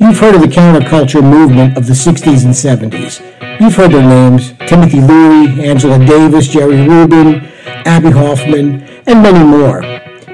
[0.00, 3.18] You've heard of the counterculture movement of the 60s and 70s.
[3.60, 7.44] You've heard their names Timothy Leary, Angela Davis, Jerry Rubin,
[7.84, 9.80] Abbie Hoffman, and many more.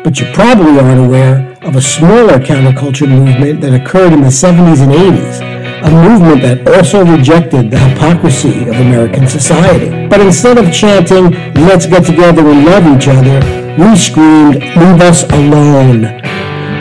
[0.03, 4.83] But you probably aren't aware of a smaller counterculture movement that occurred in the 70s
[4.83, 5.41] and 80s,
[5.83, 10.07] a movement that also rejected the hypocrisy of American society.
[10.09, 13.41] But instead of chanting, let's get together and love each other,
[13.83, 16.21] we screamed, leave us alone.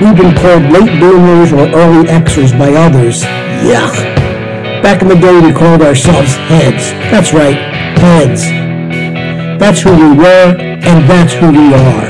[0.04, 3.24] We've been called late bloomers or early Xers by others.
[3.64, 3.94] Yuck.
[4.84, 6.92] Back in the day, we called ourselves heads.
[7.10, 7.56] That's right,
[8.00, 8.44] heads.
[9.62, 12.06] That's who we were, and that's who we are.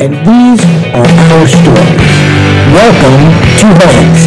[0.00, 2.14] And these are our stories.
[2.72, 3.20] Welcome
[3.60, 4.20] to Heads.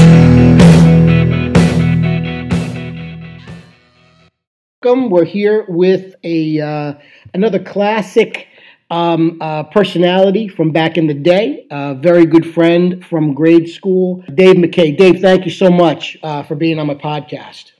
[4.84, 5.09] Welcome.
[5.09, 6.94] We're here with a uh,
[7.34, 8.47] another classic
[8.90, 14.23] um, uh, personality from back in the day, a very good friend from grade school,
[14.34, 14.98] Dave McKay.
[14.98, 17.72] Dave, thank you so much uh, for being on my podcast.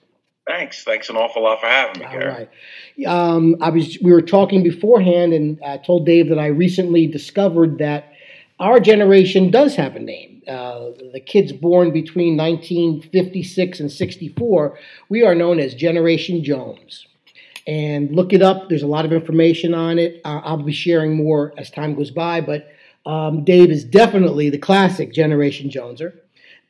[0.48, 0.84] Thanks.
[0.84, 2.48] Thanks an awful lot for having me, All Gary.
[2.98, 3.06] right.
[3.06, 3.98] Um, I was.
[4.02, 8.14] We were talking beforehand, and I told Dave that I recently discovered that
[8.60, 10.42] our generation does have a name.
[10.48, 17.06] Uh, the kids born between 1956 and 64, we are known as Generation Jones
[17.68, 18.70] and look it up.
[18.70, 20.22] There's a lot of information on it.
[20.24, 22.70] Uh, I'll be sharing more as time goes by, but
[23.06, 26.14] um, Dave is definitely the classic Generation Joneser.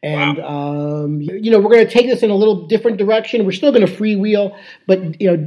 [0.03, 1.03] And wow.
[1.03, 3.45] um, you know we're going to take this in a little different direction.
[3.45, 5.37] We're still going to freewheel, but you know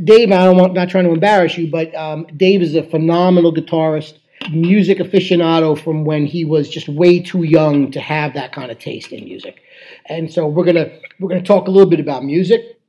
[0.00, 0.32] Dave.
[0.32, 4.18] I don't want not trying to embarrass you, but um, Dave is a phenomenal guitarist,
[4.50, 8.80] music aficionado from when he was just way too young to have that kind of
[8.80, 9.62] taste in music.
[10.06, 12.79] And so we're gonna we're gonna talk a little bit about music.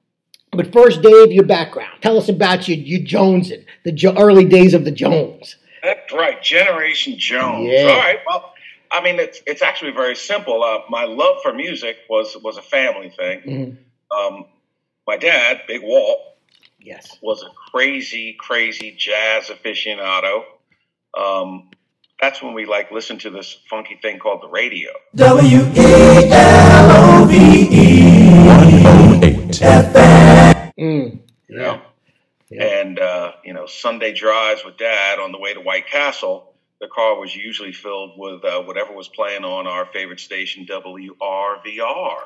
[0.52, 2.02] But first, Dave, your background.
[2.02, 5.56] Tell us about you, you Jonesing, the jo- early days of the Jones.
[5.82, 7.70] That's right, Generation Jones.
[7.72, 7.88] Yeah.
[7.88, 8.20] All right.
[8.28, 8.54] Well,
[8.92, 10.62] I mean, it's it's actually very simple.
[10.64, 13.40] Uh, my love for music was was a family thing.
[13.42, 14.36] Mm-hmm.
[14.36, 14.46] Um,
[15.08, 16.20] my dad, Big Walt,
[16.80, 20.44] yes, was a crazy, crazy jazz aficionado.
[21.18, 21.70] Um,
[22.22, 24.92] that's when we like listened to this funky thing called the radio.
[25.16, 30.01] W E L O V E 108 FM.
[30.82, 31.82] Mm, yeah.
[32.50, 32.64] yeah.
[32.64, 36.88] And, uh, you know, Sunday drives with dad on the way to White Castle, the
[36.88, 41.14] car was usually filled with uh, whatever was playing on our favorite station, WRVR.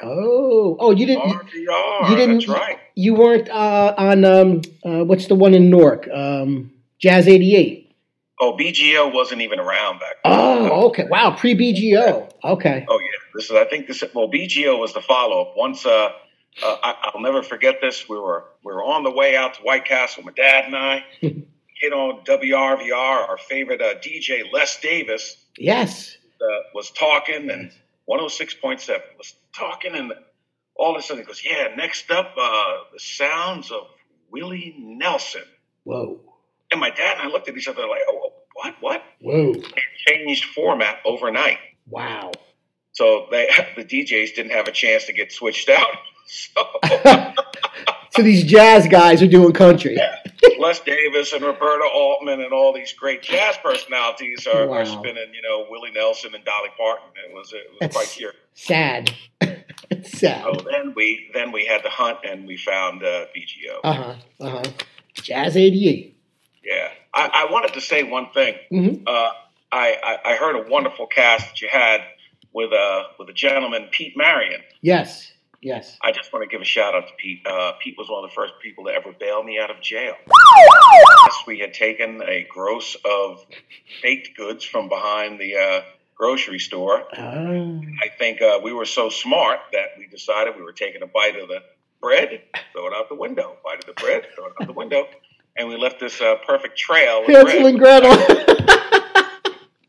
[0.01, 1.29] Oh, oh, you didn't.
[1.29, 2.35] RVR, you didn't.
[2.35, 2.79] That's right.
[2.95, 6.07] You weren't uh, on um, uh, what's the one in Newark?
[6.07, 7.93] Um, Jazz eighty eight.
[8.39, 10.33] Oh, BGO wasn't even around back then.
[10.33, 11.05] Oh, okay.
[11.09, 12.31] Wow, pre BGO.
[12.41, 12.85] Okay.
[12.87, 13.07] Oh yeah.
[13.33, 13.51] This is.
[13.51, 14.05] I think this.
[14.13, 15.53] Well, BGO was the follow up.
[15.57, 16.13] Once uh,
[16.63, 18.07] uh, I, will never forget this.
[18.07, 20.23] We were we were on the way out to White Castle.
[20.23, 25.37] My dad and I hit on WRVR, our favorite uh, DJ Les Davis.
[25.57, 27.71] Yes, uh, was talking and
[28.09, 30.13] 106.7 was talking, and
[30.75, 33.87] all of a sudden he goes, "Yeah, next up, uh, the sounds of
[34.31, 35.43] Willie Nelson."
[35.83, 36.19] Whoa!
[36.71, 38.75] And my dad and I looked at each other like, "Oh, what?
[38.79, 39.51] What?" Whoa!
[39.51, 39.73] It
[40.07, 41.57] changed format overnight.
[41.87, 42.31] Wow.
[42.93, 45.89] So they the DJs didn't have a chance to get switched out.
[46.25, 46.65] So,
[48.11, 49.95] so these jazz guys are doing country.
[49.95, 50.15] Yeah.
[50.59, 54.77] Les Davis and Roberta Altman and all these great jazz personalities are, wow.
[54.77, 57.09] are spinning, you know, Willie Nelson and Dolly Parton.
[57.27, 58.35] It was, it was That's quite cute.
[58.53, 59.13] Sad.
[60.03, 60.43] sad.
[60.43, 63.79] So then we then we had to hunt and we found uh, BGO.
[63.83, 64.15] Uh huh.
[64.39, 64.63] Uh huh.
[65.13, 66.17] Jazz '88.
[66.63, 68.55] Yeah, I, I, wanted to say one thing.
[68.71, 69.03] Mm-hmm.
[69.05, 69.29] Uh,
[69.71, 72.01] I, I, I heard a wonderful cast that you had
[72.53, 74.61] with a uh, with a gentleman, Pete Marion.
[74.81, 75.31] Yes.
[75.61, 75.97] Yes.
[76.01, 77.45] I just want to give a shout out to Pete.
[77.45, 80.13] Uh, Pete was one of the first people to ever bail me out of jail.
[80.27, 83.45] yes, we had taken a gross of
[84.01, 85.81] baked goods from behind the uh,
[86.15, 87.03] grocery store.
[87.17, 87.81] Oh.
[88.03, 91.39] I think uh, we were so smart that we decided we were taking a bite
[91.39, 91.61] of the
[92.01, 92.41] bread,
[92.73, 93.57] throw it out the window.
[93.63, 95.07] Bite of the bread, throw it out the window.
[95.57, 97.23] And we left this uh, perfect trail.
[97.25, 98.11] Hansel and Gretel.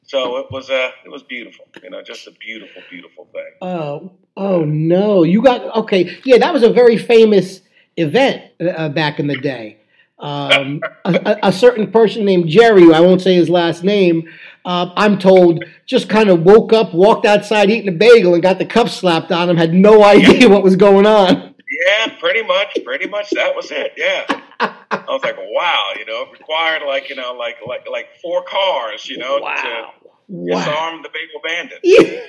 [0.06, 3.50] So it was uh, it was beautiful, you know, just a beautiful, beautiful thing.
[3.60, 5.24] Oh, oh no!
[5.24, 6.18] You got okay.
[6.24, 7.60] Yeah, that was a very famous
[7.96, 9.78] event uh, back in the day.
[10.18, 14.26] Um, a, a, certain person named Jerry, I won't say his last name,
[14.64, 18.58] uh, I'm told, just kind of woke up, walked outside eating a bagel, and got
[18.58, 19.58] the cuff slapped on him.
[19.58, 21.54] Had no idea what was going on.
[21.68, 23.92] Yeah, pretty much, pretty much that was it.
[23.96, 24.24] Yeah,
[24.58, 28.42] I was like, wow, you know, it required like you know, like like like four
[28.44, 29.54] cars, you know, wow.
[29.54, 29.95] to
[30.28, 30.58] wow.
[30.58, 31.80] disarm the bagel bandit.
[31.82, 32.20] Yeah.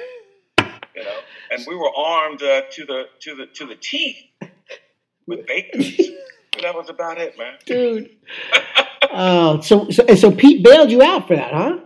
[0.95, 1.19] You know,
[1.51, 4.17] and we were armed uh, to the to the to the teeth
[5.27, 5.81] with bacon.
[6.61, 7.53] that was about it, man.
[7.65, 8.09] Dude.
[9.11, 11.79] oh, so so so Pete bailed you out for that, huh?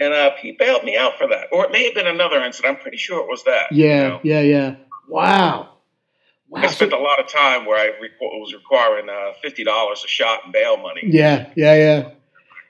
[0.00, 2.76] And uh, Pete bailed me out for that, or it may have been another incident.
[2.76, 3.72] I'm pretty sure it was that.
[3.72, 4.20] Yeah, you know?
[4.22, 4.74] yeah, yeah.
[5.08, 5.70] Wow.
[6.48, 10.08] Wow, I spent a lot of time where I was requiring uh, fifty dollars a
[10.08, 11.00] shot in bail money.
[11.04, 12.10] Yeah, yeah, yeah.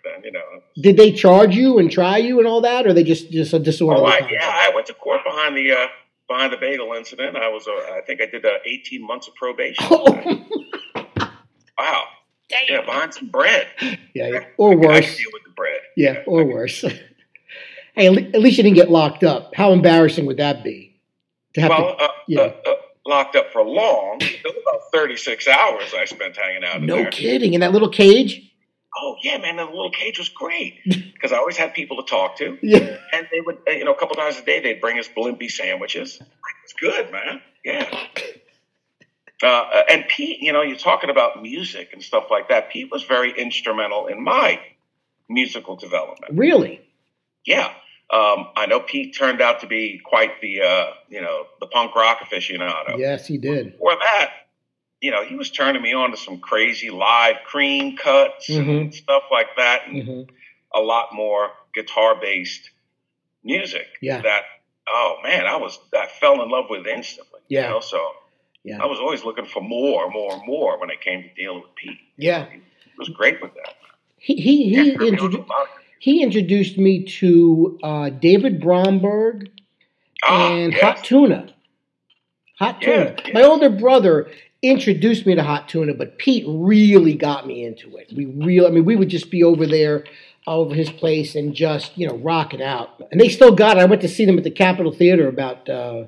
[0.05, 0.41] Then, you know,
[0.81, 3.59] did they charge you and try you and all that, or they just just a
[3.59, 4.01] disorder?
[4.01, 5.87] Oh, I, yeah, I went to court behind the uh,
[6.29, 7.37] behind the bagel incident.
[7.37, 9.85] I was, uh, I think, I did uh, eighteen months of probation.
[9.91, 10.47] Oh.
[11.79, 12.05] wow.
[12.49, 12.61] Damn.
[12.69, 13.69] Yeah, behind some bread.
[14.15, 14.45] Yeah, yeah.
[14.59, 14.97] or worse.
[14.97, 15.81] I can deal with the bread.
[15.97, 16.23] Yeah, yeah.
[16.27, 16.83] or worse.
[17.95, 19.55] hey, at least you didn't get locked up.
[19.55, 21.01] How embarrassing would that be?
[21.55, 22.41] To have well, to, uh, yeah.
[22.41, 22.75] Uh, uh,
[23.07, 24.19] locked up for long.
[24.21, 26.83] It was about 36 hours I spent hanging out.
[26.83, 27.11] no there.
[27.11, 27.55] kidding.
[27.55, 28.54] In that little cage?
[28.97, 29.57] Oh, yeah, man.
[29.57, 32.59] The little cage was great because I always had people to talk to.
[32.63, 32.99] Yeah.
[33.13, 36.21] And they would, you know, a couple times a day, they'd bring us blimpie sandwiches.
[36.21, 36.27] It
[36.63, 37.41] was good, man.
[37.65, 38.07] Yeah.
[39.43, 42.71] Uh, and Pete, you know, you're talking about music and stuff like that.
[42.71, 44.61] Pete was very instrumental in my
[45.29, 46.39] musical development.
[46.39, 46.81] Really?
[47.45, 47.67] Yeah.
[48.11, 51.95] Um, I know Pete turned out to be quite the, uh, you know, the punk
[51.95, 52.97] rock aficionado.
[52.97, 53.73] Yes, he did.
[53.73, 54.33] Before that,
[55.05, 58.71] you know, he was turning me on to some crazy live cream cuts mm-hmm.
[58.71, 60.35] and stuff like that, and mm-hmm.
[60.75, 62.71] a lot more guitar based
[63.45, 63.87] music.
[64.01, 64.23] Yeah.
[64.23, 64.45] That
[64.89, 67.41] oh man, I was I fell in love with instantly.
[67.49, 67.65] Yeah.
[67.65, 68.13] You know, so
[68.63, 68.83] yeah.
[68.83, 71.99] I was always looking for more, more, more when it came to dealing with Pete.
[72.17, 72.47] Yeah.
[72.47, 72.63] He
[72.97, 73.75] was great with that.
[74.17, 75.51] He he he, yeah, introduced,
[75.99, 79.51] he introduced me to uh, David Bromberg
[80.23, 80.81] ah, and yes.
[80.81, 81.55] Hot Tuna.
[82.59, 83.17] Hot Tuna.
[83.23, 84.31] Yeah, My older brother
[84.69, 88.13] introduced me to Hot Tuna, but Pete really got me into it.
[88.15, 90.05] We real, I mean, we would just be over there
[90.47, 93.03] over his place and just you know rocking out.
[93.11, 93.81] And they still got it.
[93.81, 96.05] I went to see them at the Capitol Theater about uh,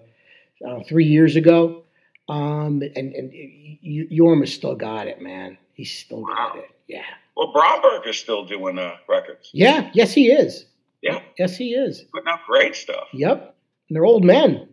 [0.67, 1.83] uh, three years ago.
[2.29, 3.33] Um, and and
[4.11, 5.59] Jorma has still got it, man.
[5.75, 6.53] He's still wow.
[6.53, 6.71] got it.
[6.89, 7.03] Yeah.
[7.37, 9.51] Well, Bromberg is still doing uh, records.
[9.53, 9.91] Yeah.
[9.93, 10.67] Yes, he is.
[11.03, 11.21] Yeah.
[11.39, 12.05] Yes, he is.
[12.13, 13.09] Putting out great stuff.
[13.13, 13.55] Yep.
[13.89, 14.69] And they're old men.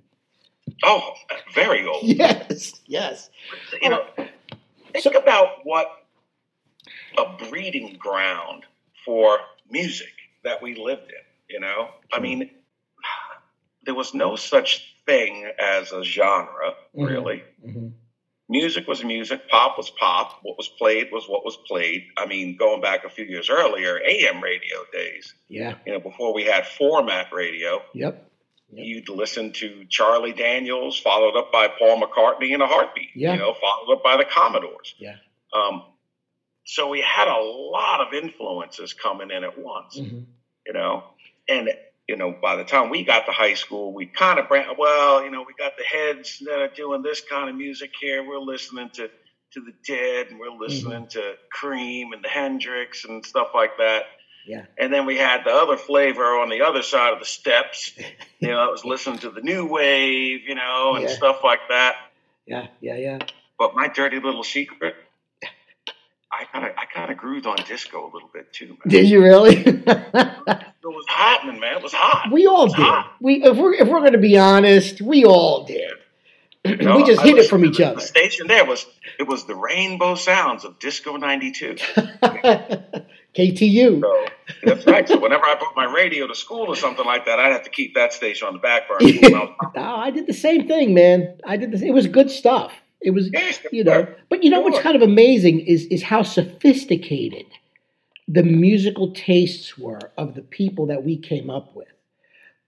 [0.84, 1.14] Oh,
[1.54, 2.04] very old.
[2.04, 2.82] Yes.
[2.86, 3.30] Yes.
[3.82, 4.06] You know,
[4.92, 5.88] think so, about what
[7.18, 8.64] a breeding ground
[9.06, 9.40] for
[9.70, 10.14] music
[10.44, 11.24] that we lived in.
[11.50, 12.50] You know, I mean,
[13.86, 17.04] there was no such thing as a genre, mm-hmm.
[17.04, 17.44] really.
[17.66, 17.90] Mm-hmm.
[18.50, 22.04] Music was music, pop was pop, what was played was what was played.
[22.18, 25.34] I mean, going back a few years earlier, AM radio days.
[25.48, 25.76] Yeah.
[25.86, 27.82] You know, before we had format radio.
[27.94, 28.32] Yep.
[28.76, 28.86] Yep.
[28.86, 33.10] You'd listen to Charlie Daniels, followed up by Paul McCartney in a heartbeat.
[33.16, 33.34] Yeah.
[33.34, 34.96] You know, followed up by the Commodores.
[34.98, 35.16] Yeah.
[35.54, 35.84] Um,
[36.66, 40.00] so we had a lot of influences coming in at once.
[40.00, 40.22] Mm-hmm.
[40.66, 41.04] You know,
[41.50, 41.70] and
[42.08, 45.24] you know, by the time we got to high school, we kind of brand, well,
[45.24, 48.28] you know, we got the heads that are doing this kind of music here.
[48.28, 49.10] We're listening to
[49.54, 51.20] to the Dead, and we're listening mm-hmm.
[51.20, 54.04] to Cream and the Hendrix and stuff like that.
[54.46, 54.66] Yeah.
[54.78, 57.94] And then we had the other flavor on the other side of the steps.
[58.40, 61.16] you know, I was listening to the new wave, you know, and yeah.
[61.16, 61.96] stuff like that.
[62.46, 63.20] Yeah, yeah, yeah.
[63.58, 64.96] But my dirty little secret,
[66.32, 68.70] I kind of I kind of grooved on disco a little bit too.
[68.70, 68.78] Man.
[68.88, 69.56] Did you really?
[69.66, 69.86] it
[70.84, 71.78] was happening, man.
[71.78, 72.32] It was hot.
[72.32, 72.78] We all did.
[72.78, 73.14] Hot.
[73.22, 75.94] We if we're if we're going to be honest, we all did.
[76.66, 77.96] Know, we just hit it from each other.
[77.96, 78.86] The station there was
[79.20, 81.76] it was the rainbow sounds of Disco '92.
[83.36, 84.00] KTU.
[84.00, 84.26] So,
[84.64, 85.08] that's right.
[85.08, 87.70] So whenever I brought my radio to school or something like that, I'd have to
[87.70, 89.12] keep that station on the back burner.
[89.30, 91.38] no, I did the same thing, man.
[91.44, 92.72] I did the, It was good stuff.
[93.02, 93.30] It was,
[93.72, 97.46] you know, but you know what's kind of amazing is is how sophisticated
[98.30, 101.90] the musical tastes were of the people that we came up with.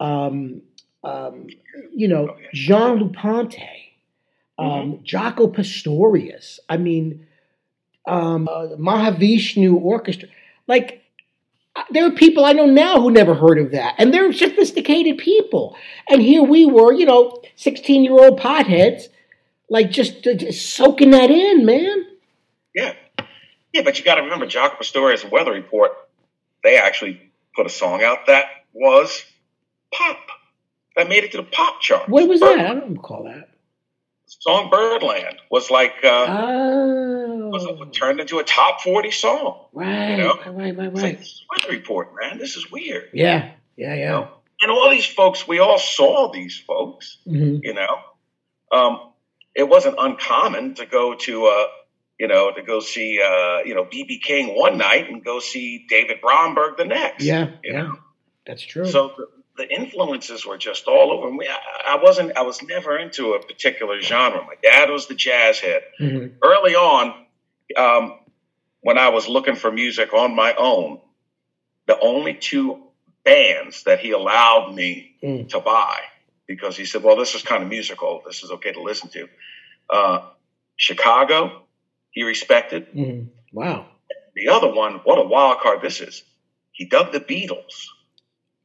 [0.01, 0.61] Um,
[1.05, 1.47] um,
[1.93, 3.97] you know, oh, Jean-Luc Ponty,
[4.57, 5.03] um, mm-hmm.
[5.03, 6.59] Jaco Pastorius.
[6.67, 7.27] I mean,
[8.07, 10.29] um, uh, Mahavishnu Orchestra.
[10.67, 11.03] Like,
[11.75, 15.17] uh, there are people I know now who never heard of that, and they're sophisticated
[15.17, 15.75] people.
[16.09, 19.03] And here we were, you know, sixteen-year-old potheads
[19.69, 22.05] like just, just soaking that in, man.
[22.73, 22.93] Yeah,
[23.73, 25.91] yeah, but you got to remember, Jaco Pastorius Weather Report,
[26.63, 29.23] they actually put a song out that was
[29.91, 30.17] pop.
[30.95, 32.07] That made it to the pop chart.
[32.07, 32.59] What was Birdland.
[32.59, 32.71] that?
[32.71, 33.49] I don't recall that.
[34.27, 37.49] song Birdland was like uh, oh.
[37.49, 39.65] was a, turned into a top forty song.
[39.73, 40.35] Right, you know?
[40.45, 40.93] right, right, right.
[40.93, 41.19] Like,
[41.51, 43.09] Weather Report, man, this is weird.
[43.13, 43.95] Yeah, yeah, yeah.
[43.95, 44.29] You know?
[44.61, 47.17] And all these folks, we all saw these folks.
[47.27, 47.57] Mm-hmm.
[47.63, 47.97] You know,
[48.71, 49.11] um,
[49.53, 51.67] it wasn't uncommon to go to uh,
[52.19, 55.85] you know, to go see uh, you know BB King one night and go see
[55.89, 57.23] David Bromberg the next.
[57.23, 57.99] Yeah, yeah, know?
[58.45, 58.85] that's true.
[58.85, 61.47] So the, the, influences were just all over me.
[61.47, 62.37] I, I, wasn't.
[62.37, 64.41] I was never into a particular genre.
[64.45, 65.81] My dad was the jazz head.
[65.99, 66.37] Mm-hmm.
[66.43, 67.25] Early on,
[67.77, 68.19] um,
[68.81, 70.99] when I was looking for music on my own,
[71.87, 72.83] the only two
[73.23, 75.49] bands that he allowed me mm.
[75.49, 75.99] to buy
[76.47, 78.21] because he said, "Well, this is kind of musical.
[78.25, 79.27] This is okay to listen to."
[79.89, 80.29] Uh,
[80.75, 81.63] Chicago,
[82.11, 82.93] he respected.
[82.93, 83.29] Mhm.
[83.51, 83.87] Wow.
[84.35, 86.23] The other one, what a wild card this is.
[86.71, 87.87] He dug the Beatles.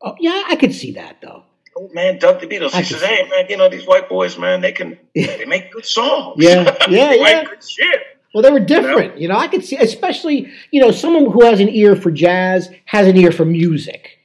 [0.03, 1.45] Oh, yeah, I could see that though.
[1.77, 2.75] Old man dug the Beatles.
[2.75, 5.71] I He says, "Hey man, you know these white boys, man, they can they make
[5.73, 6.37] good songs.
[6.39, 7.45] Yeah, yeah, yeah.
[7.45, 8.01] good shit.
[8.35, 9.19] Well, they were different.
[9.19, 12.71] You know, I could see, especially, you know, someone who has an ear for jazz
[12.85, 14.19] has an ear for music.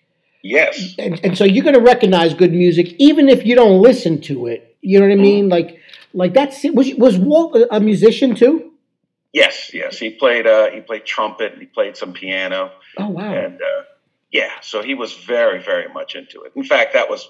[0.44, 4.22] Yes, And, and so you're going to recognize good music, even if you don't listen
[4.22, 4.78] to it.
[4.82, 5.50] You know what I mean?
[5.50, 5.80] Like,
[6.14, 8.72] like that's, was, was Walt a, a musician too?
[9.34, 9.98] yes, yes.
[9.98, 11.54] He played uh, he played trumpet.
[11.54, 13.34] and He played some piano, Oh, wow.
[13.34, 13.84] and uh,
[14.40, 16.52] yeah, so he was very very much into it.
[16.56, 17.22] In fact, that was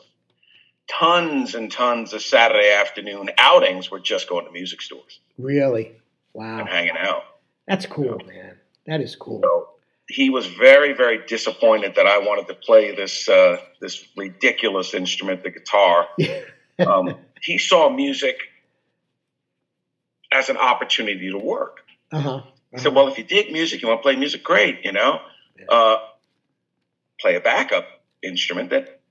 [0.87, 5.85] tons and tons of Saturday afternoon outings were just going to music stores Really?
[6.33, 6.59] Wow.
[6.59, 7.23] and hanging out.
[7.67, 8.57] That's cool, man.
[8.87, 9.41] That is cool.
[9.43, 9.69] So
[10.07, 15.43] he was very, very disappointed that I wanted to play this uh, this ridiculous instrument,
[15.43, 16.07] the guitar.
[16.77, 18.35] Um, he saw music
[20.31, 21.77] as an opportunity to work.
[22.11, 22.41] Uh huh.
[22.73, 24.79] He said, "Well, if you dig music, you want to play music, great.
[24.83, 25.21] You know,
[25.57, 25.65] Yeah.
[25.69, 25.97] uh,
[27.19, 27.85] play a backup
[28.23, 29.01] instrument that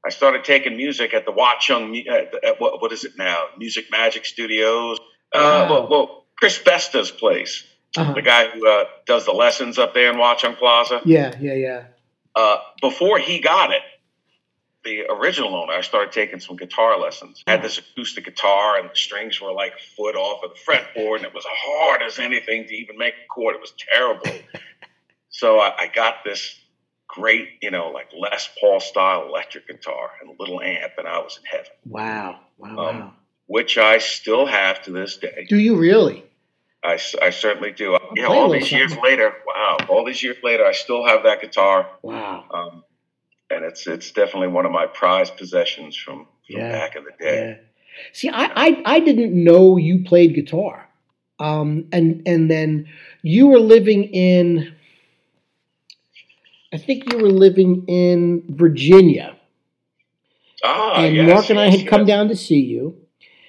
[0.05, 3.45] i started taking music at the watchung at, at what, what is it now?
[3.57, 4.99] Music magic studios?
[5.33, 7.63] Uh, well, well chris besta's place
[7.97, 8.13] Uh-huh.
[8.13, 11.01] the guy who uh, does the lessons up there in Watchung Plaza.
[11.03, 11.83] Yeah, yeah, yeah.
[12.35, 13.81] Uh, before he got it,
[14.83, 17.43] the original owner, I started taking some guitar lessons.
[17.45, 20.59] I had this acoustic guitar, and the strings were like a foot off of the
[20.59, 23.55] fretboard, and it was hard as anything to even make a chord.
[23.55, 24.25] It was terrible.
[25.29, 26.57] so I, I got this
[27.07, 31.19] great, you know, like Les Paul style electric guitar and a little amp, and I
[31.19, 33.13] was in heaven, Wow, wow, Um, wow.
[33.47, 35.45] which I still have to this day.
[35.47, 36.23] Do you really?
[36.83, 37.97] I, I certainly do.
[37.97, 39.03] play Yeah, all these years something.
[39.11, 42.45] later, wow, all these years later, I still have that guitar, Wow.
[42.51, 42.83] um,
[43.49, 47.11] and it's it's definitely one of my prized possessions from, from Yeah, back in the
[47.19, 47.49] day.
[47.49, 47.55] Yeah.
[48.13, 50.89] See, I, I I didn't know you played guitar,
[51.39, 52.87] um, and and then
[53.21, 54.73] you were living in.
[56.73, 59.35] I think you were living in Virginia,
[60.63, 62.95] Ah, and yes, Mark and I yes, had come down to see you,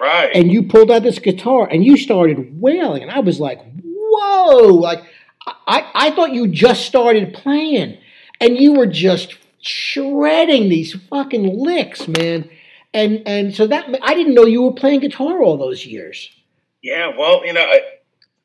[0.03, 0.31] Right.
[0.35, 4.67] and you pulled out this guitar and you started wailing, and I was like, "Whoa!"
[4.75, 5.01] Like
[5.47, 7.99] I I thought you just started playing,
[8.41, 12.51] and you were just shredding these fucking licks, man.
[12.93, 16.29] And and so that I didn't know you were playing guitar all those years.
[16.83, 17.13] yeah.
[17.17, 17.81] Well, you know, I,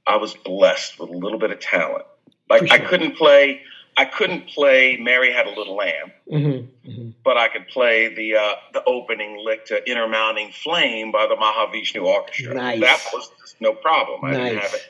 [0.05, 2.05] I was blessed with a little bit of talent.
[2.49, 3.61] Like For I couldn't play.
[3.97, 8.53] I couldn't play "Mary Had a Little Lamb," Mm-hmm, but I could play the uh,
[8.73, 12.53] the opening lick to "Inner Mounting Flame" by the Mahavishnu Orchestra.
[12.53, 12.79] Nice.
[12.81, 14.23] That was no problem.
[14.23, 14.81] I didn't have it.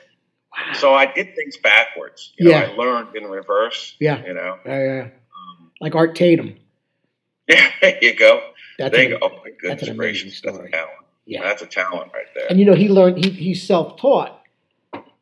[0.56, 0.72] Wow.
[0.74, 2.32] So I did things backwards.
[2.38, 2.60] You Yeah.
[2.66, 3.96] know, I learned in reverse.
[4.00, 4.24] Yeah.
[4.26, 4.58] You know.
[4.66, 5.08] Yeah, yeah.
[5.80, 6.56] Like Art Tatum.
[7.48, 8.42] Yeah, there you go.
[8.78, 9.26] That's there an- you go.
[9.30, 10.90] Oh my goodness gracious, that's a talent.
[11.26, 11.42] Yeah.
[11.42, 12.46] That's a talent right there.
[12.50, 14.34] And you know, he learned he he's self-taught.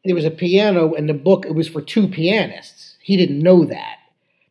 [0.05, 2.86] There was a piano in the book, it was for two pianists.
[3.07, 3.99] He didn't know that.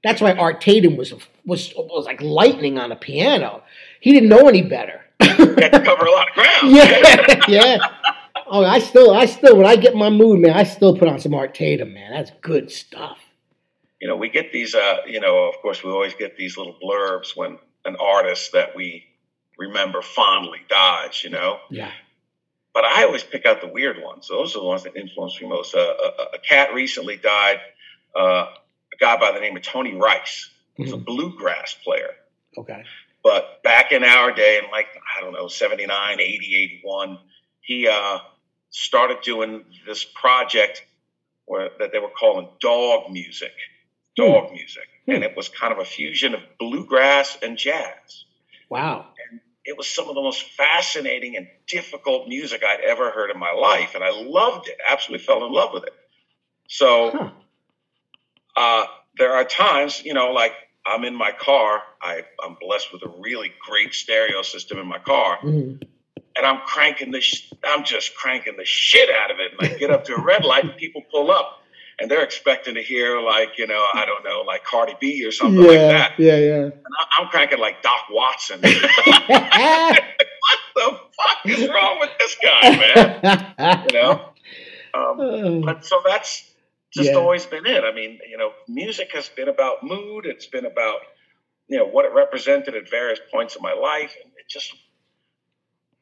[0.02, 1.14] That's why Art Tatum was
[1.46, 3.64] was was like lightning on a piano.
[4.00, 5.02] He didn't know any better.
[5.22, 6.52] you had to cover a lot of ground.
[6.72, 7.78] yeah, yeah.
[8.48, 11.20] Oh, I still, I still, when I get my mood, man, I still put on
[11.20, 12.12] some Art Tatum, man.
[12.14, 13.18] That's good stuff.
[14.00, 14.74] You know, we get these.
[14.74, 18.74] Uh, you know, of course, we always get these little blurbs when an artist that
[18.74, 19.04] we
[19.58, 21.24] remember fondly dies.
[21.26, 21.92] You know, Yeah.
[22.74, 24.28] but I always pick out the weird ones.
[24.30, 25.76] Those are the ones that influence me most.
[25.76, 27.60] Uh, a, a cat recently died.
[28.16, 28.48] Uh,
[28.94, 30.50] a guy by the name of Tony Rice.
[30.76, 31.06] He's a Mhm.
[31.06, 32.16] bluegrass player.
[32.58, 32.84] Okay.
[33.24, 37.20] But back in our day, in like, I don't know, 79, 80, 81,
[37.62, 38.20] he uh,
[38.70, 40.86] started doing this project
[41.46, 43.54] where, that they were calling dawg music,
[44.16, 44.54] dawg hmm.
[44.54, 45.12] music, hmm.
[45.12, 48.26] and it was kind of a fusion of bluegrass and jazz.
[48.70, 49.08] Wow!
[49.32, 53.40] And it was some of the most fascinating and difficult music I'd ever heard in
[53.40, 54.78] my life, and I loved it.
[54.88, 55.94] Absolutely fell in love with it.
[56.68, 57.30] So, huh.
[58.56, 58.86] Uh,
[59.18, 60.54] there are times, you know, like
[60.86, 61.82] I'm in my car.
[62.02, 65.38] I, I'm blessed with a really great stereo system in my car.
[65.38, 65.84] Mm-hmm.
[66.38, 69.54] And I'm cranking the, sh- I'm just cranking the shit out of it.
[69.58, 71.62] And I get up to a red light and people pull up
[72.00, 75.32] and they're expecting to hear like, you know, I don't know, like Cardi B or
[75.32, 76.12] something yeah, like that.
[76.18, 76.64] Yeah, yeah.
[76.64, 78.60] And I, am cranking like Doc Watson.
[78.62, 80.04] what
[80.76, 83.86] the fuck is wrong with this guy, man?
[83.90, 84.30] You know?
[84.94, 86.50] Um, but so that's,
[86.96, 87.16] just yeah.
[87.16, 87.84] always been it.
[87.84, 90.26] I mean, you know, music has been about mood.
[90.26, 91.00] It's been about,
[91.68, 94.16] you know, what it represented at various points of my life.
[94.24, 94.74] And it just,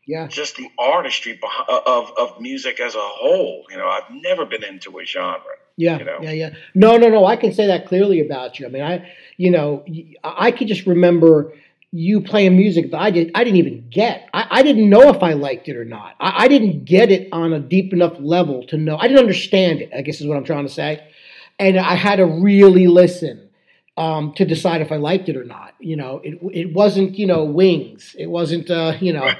[0.06, 3.66] yeah, just the artistry uh, of, of music as a whole.
[3.72, 5.42] You know, I've never been into a genre.
[5.76, 6.20] Yeah, you know?
[6.22, 6.50] yeah, yeah.
[6.76, 7.26] No, no, no.
[7.26, 8.68] I can say that clearly about you.
[8.68, 9.84] I mean, I, you know,
[10.24, 11.54] I could just remember
[11.96, 14.28] you playing music that I did I didn't even get.
[14.34, 16.16] I, I didn't know if I liked it or not.
[16.20, 18.98] I, I, didn't get it on a deep enough level to know.
[18.98, 19.92] I didn't understand it.
[19.96, 21.08] I guess is what I'm trying to say.
[21.60, 23.48] And I had to really listen
[23.96, 25.76] um, to decide if I liked it or not.
[25.80, 28.16] You know, it it wasn't you know Wings.
[28.18, 29.32] It wasn't uh, you know.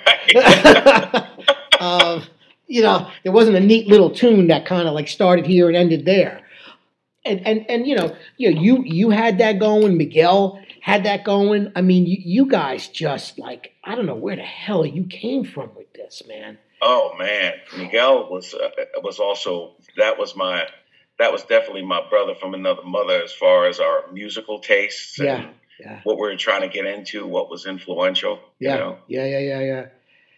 [1.80, 2.22] uh,
[2.68, 5.76] you know, there wasn't a neat little tune that kind of like started here and
[5.76, 6.42] ended there.
[7.26, 9.98] And and and you know, you know, you you had that going.
[9.98, 11.72] Miguel had that going.
[11.78, 15.46] I mean, you, you guys just like I don't know where the hell you came
[15.46, 16.58] from with this, man.
[16.82, 18.70] Oh man, Miguel was uh,
[19.02, 20.68] was also that was my
[21.20, 25.36] that was definitely my brother from another mother as far as our musical tastes yeah,
[25.36, 25.50] and
[25.80, 26.02] yeah.
[26.04, 28.40] what we were trying to get into, what was influential.
[28.60, 28.98] Yeah, you know?
[29.08, 29.86] yeah, yeah, yeah, yeah.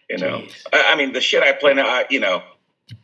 [0.08, 0.20] You Jeez.
[0.20, 2.44] know, I, I, mean, the shit I play now, I, you know,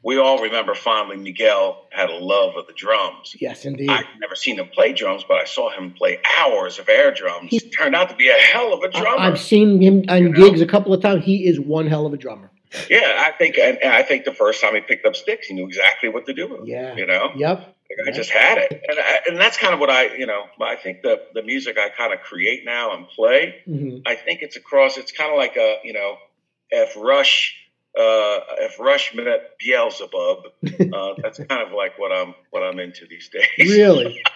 [0.02, 3.34] we all remember fondly Miguel had a love of the drums.
[3.40, 3.90] Yes, indeed.
[3.90, 7.50] I've never seen him play drums, but I saw him play hours of air drums.
[7.50, 9.20] He turned out to be a hell of a drummer.
[9.20, 10.66] I've seen him on you gigs know?
[10.66, 11.24] a couple of times.
[11.24, 12.50] He is one hell of a drummer.
[12.88, 15.66] Yeah, I think, and, I think the first time he picked up sticks, he knew
[15.66, 16.68] exactly what to do with them.
[16.68, 17.30] Yeah, you know.
[17.36, 17.76] Yep.
[18.06, 20.76] I just had it, and I, and that's kind of what I, you know, I
[20.76, 23.56] think the the music I kind of create now and play.
[23.68, 23.98] Mm-hmm.
[24.06, 24.96] I think it's across.
[24.96, 26.16] It's kind of like a, you know,
[26.70, 27.54] if Rush
[27.98, 30.46] uh, if Rush met Beelzebub,
[30.94, 33.70] uh, that's kind of like what I'm what I'm into these days.
[33.70, 34.22] really?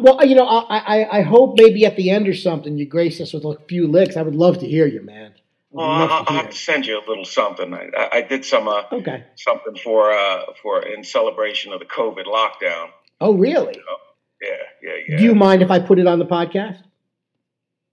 [0.00, 3.20] Well, you know, I, I, I hope maybe at the end or something you grace
[3.20, 4.16] us with a few licks.
[4.16, 5.32] I would love to hear you, man.
[5.70, 7.74] Well, I'll, I'll have to send you a little something.
[7.74, 12.26] I, I did some uh, okay something for uh, for in celebration of the COVID
[12.26, 12.88] lockdown.
[13.20, 13.74] Oh, really?
[13.74, 13.80] So,
[14.40, 14.48] yeah,
[14.82, 15.16] yeah, yeah.
[15.18, 16.82] Do you mind if I put it on the podcast?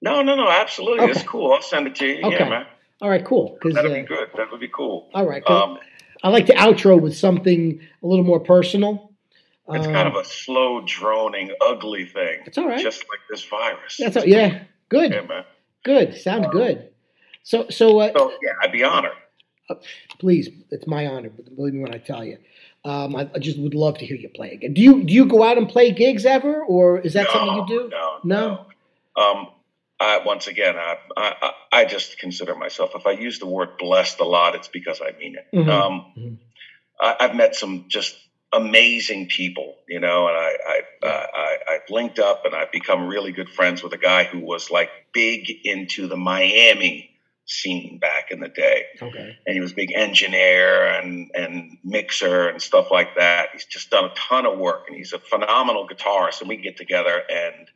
[0.01, 0.49] No, no, no.
[0.49, 1.11] Absolutely, okay.
[1.11, 1.53] it's cool.
[1.53, 2.23] I'll send it to you.
[2.23, 2.37] Okay.
[2.37, 2.65] Yeah, man.
[3.01, 3.57] All right, cool.
[3.63, 4.29] That'd uh, be good.
[4.37, 5.09] That would be cool.
[5.13, 5.55] All right, cool.
[5.55, 5.79] Um,
[6.23, 9.11] I like to outro with something a little more personal.
[9.69, 12.39] It's um, kind of a slow, droning, ugly thing.
[12.45, 12.81] It's all right.
[12.81, 13.97] Just like this virus.
[13.99, 14.63] That's a, yeah.
[14.89, 15.11] Good.
[15.11, 15.43] Yeah, man.
[15.83, 16.15] Good.
[16.15, 16.89] Sounds um, good.
[17.43, 19.11] So, so, uh, so yeah, I'd be honored.
[19.69, 19.75] Uh,
[20.19, 21.29] please, it's my honor.
[21.29, 22.37] Believe me when I tell you.
[22.83, 24.75] Um, I, I, just would love to hear you play again.
[24.75, 27.55] Do you do you go out and play gigs ever, or is that no, something
[27.55, 27.89] you do?
[27.89, 28.65] No, no.
[29.17, 29.23] no.
[29.23, 29.47] Um,
[29.99, 32.91] I, once again, I, I, I just consider myself.
[32.95, 35.55] If I use the word blessed a lot, it's because I mean it.
[35.55, 35.69] Mm-hmm.
[35.69, 36.35] Um, mm-hmm.
[36.99, 38.15] I, have met some just
[38.51, 43.31] amazing people, you know, and I, I, I, I've linked up and I've become really
[43.31, 47.11] good friends with a guy who was like big into the Miami
[47.45, 48.85] scene back in the day.
[49.01, 49.37] Okay.
[49.45, 53.49] And he was a big engineer and, and mixer and stuff like that.
[53.53, 56.41] He's just done a ton of work and he's a phenomenal guitarist.
[56.41, 57.69] And we get together and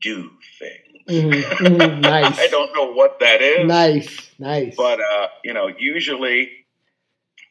[0.00, 0.90] do things.
[1.08, 2.38] Mm-hmm, mm-hmm, nice.
[2.38, 3.66] I don't know what that is.
[3.66, 4.76] Nice, nice.
[4.76, 6.50] But uh, you know, usually,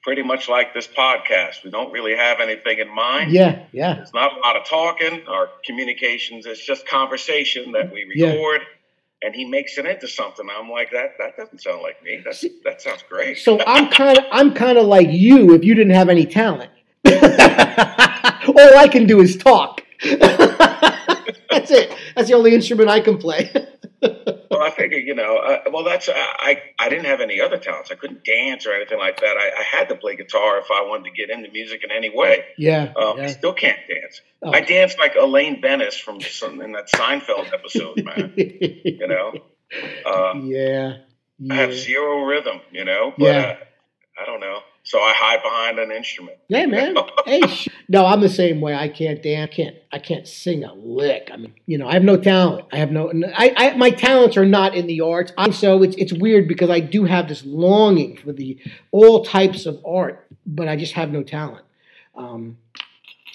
[0.03, 3.31] pretty much like this podcast, we don't really have anything in mind.
[3.31, 3.95] Yeah, yeah.
[3.95, 5.23] There's not a lot of talking.
[5.27, 8.61] Our communications is just conversation that we record.
[8.61, 8.67] Yeah.
[9.21, 10.47] And he makes it into something.
[10.49, 11.15] I'm like that.
[11.19, 12.21] That doesn't sound like me.
[12.23, 13.37] That's, that sounds great.
[13.37, 15.53] So I'm kind of I'm kind of like you.
[15.53, 16.71] If you didn't have any talent,
[17.05, 19.81] all I can do is talk.
[21.51, 21.91] that's it.
[22.15, 23.51] That's the only instrument I can play.
[24.01, 26.61] well, I figured, you know, uh, well, that's uh, I.
[26.77, 27.91] I didn't have any other talents.
[27.91, 29.35] I couldn't dance or anything like that.
[29.37, 32.09] I, I had to play guitar if I wanted to get into music in any
[32.09, 32.45] way.
[32.57, 33.23] Yeah, um, yeah.
[33.23, 34.21] I still can't dance.
[34.41, 34.51] Oh.
[34.51, 38.33] I danced like Elaine Benes from some, in that Seinfeld episode, man.
[38.35, 39.33] you know.
[40.03, 40.93] Uh, yeah,
[41.37, 41.53] yeah.
[41.53, 43.13] I have zero rhythm, you know.
[43.15, 43.57] But, yeah.
[44.19, 44.61] I don't know.
[44.89, 46.39] So I hide behind an instrument.
[46.47, 46.95] Yeah, man.
[47.25, 47.41] hey,
[47.89, 48.73] no, I'm the same way.
[48.73, 49.51] I can't dance.
[49.51, 49.75] I can't.
[49.91, 51.29] I can't sing a lick.
[51.31, 52.65] I mean, you know, I have no talent.
[52.73, 53.11] I have no.
[53.37, 55.31] I, I my talents are not in the arts.
[55.37, 59.67] I'm so it's it's weird because I do have this longing for the all types
[59.67, 61.65] of art, but I just have no talent.
[62.15, 62.57] Um,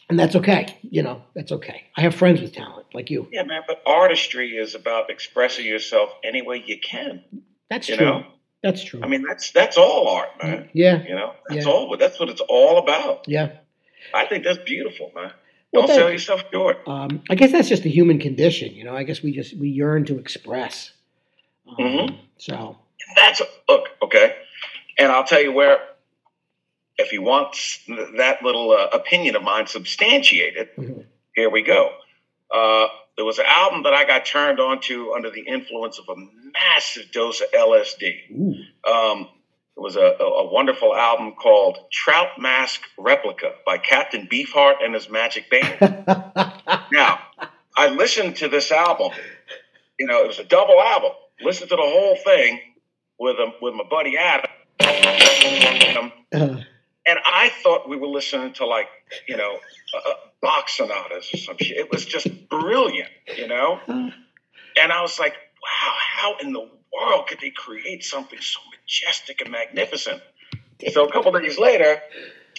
[0.09, 0.77] and that's okay.
[0.83, 1.85] You know, that's okay.
[1.97, 3.29] I have friends with talent like you.
[3.31, 3.63] Yeah, man.
[3.65, 7.23] But artistry is about expressing yourself any way you can.
[7.71, 8.07] That's you true.
[8.07, 8.27] Know?
[8.65, 9.01] That's true.
[9.03, 10.71] I mean, that's that's all art, man.
[10.73, 11.03] Yeah.
[11.07, 11.71] You know, that's yeah.
[11.71, 11.95] all.
[11.99, 13.29] That's what it's all about.
[13.29, 13.51] Yeah.
[14.15, 15.33] I think that's beautiful, man.
[15.71, 16.79] Well, Don't sell yourself short.
[16.87, 18.73] Um, I guess that's just the human condition.
[18.73, 20.93] You know, I guess we just we yearn to express.
[21.69, 22.17] Um, mm-hmm.
[22.39, 22.79] So
[23.15, 24.35] that's look okay,
[24.99, 25.79] and I'll tell you where.
[26.97, 27.57] If you want
[28.17, 31.01] that little uh, opinion of mine substantiated, mm-hmm.
[31.35, 31.91] here we go.
[32.55, 36.09] Uh, there was an album that I got turned on to under the influence of
[36.09, 36.21] a
[36.53, 38.31] massive dose of LSD.
[38.89, 39.29] Um,
[39.77, 45.11] it was a, a, wonderful album called Trout Mask Replica by Captain Beefheart and his
[45.11, 46.05] Magic Band.
[46.93, 47.19] now,
[47.77, 49.11] I listened to this album.
[49.99, 51.11] You know, it was a double album.
[51.41, 52.61] Listened to the whole thing
[53.19, 54.51] with um, with my buddy Adam.
[57.07, 58.89] And I thought we were listening to like,
[59.29, 59.59] you know,
[59.95, 61.77] uh, Bach sonatas or some shit.
[61.77, 63.79] It was just brilliant, you know?
[63.87, 64.11] Uh-huh.
[64.81, 69.41] And I was like, wow, how in the world could they create something so majestic
[69.41, 70.23] and magnificent.
[70.93, 72.01] So a couple days later,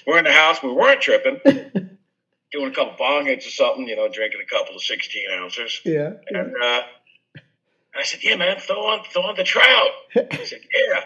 [0.06, 0.62] we're in the house.
[0.64, 1.40] We weren't tripping,
[2.52, 5.82] doing a couple bong hits or something, you know, drinking a couple of sixteen ounces.
[5.86, 6.14] Yeah.
[6.30, 6.82] And uh,
[7.98, 11.02] I said, "Yeah, man, throw on throw on the trout." He said, "Yeah."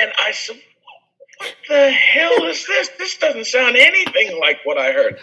[0.00, 0.62] And I said, "What
[1.68, 2.90] the hell is this?
[2.98, 5.20] This doesn't sound anything like what I heard."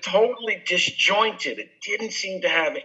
[0.00, 1.58] Totally disjointed.
[1.58, 2.76] It didn't seem to have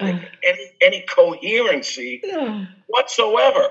[0.00, 0.18] uh.
[0.42, 2.22] any any coherency
[2.86, 3.68] whatsoever.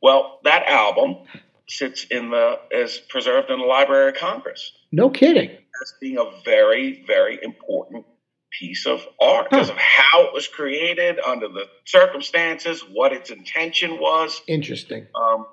[0.00, 1.26] Well, that album
[1.66, 4.72] sits in the is preserved in the Library of Congress.
[4.92, 5.50] No kidding.
[5.82, 8.04] As being a very, very important
[8.50, 9.72] piece of art because huh.
[9.72, 14.40] of how it was created, under the circumstances, what its intention was.
[14.46, 15.06] Interesting.
[15.14, 15.46] Um,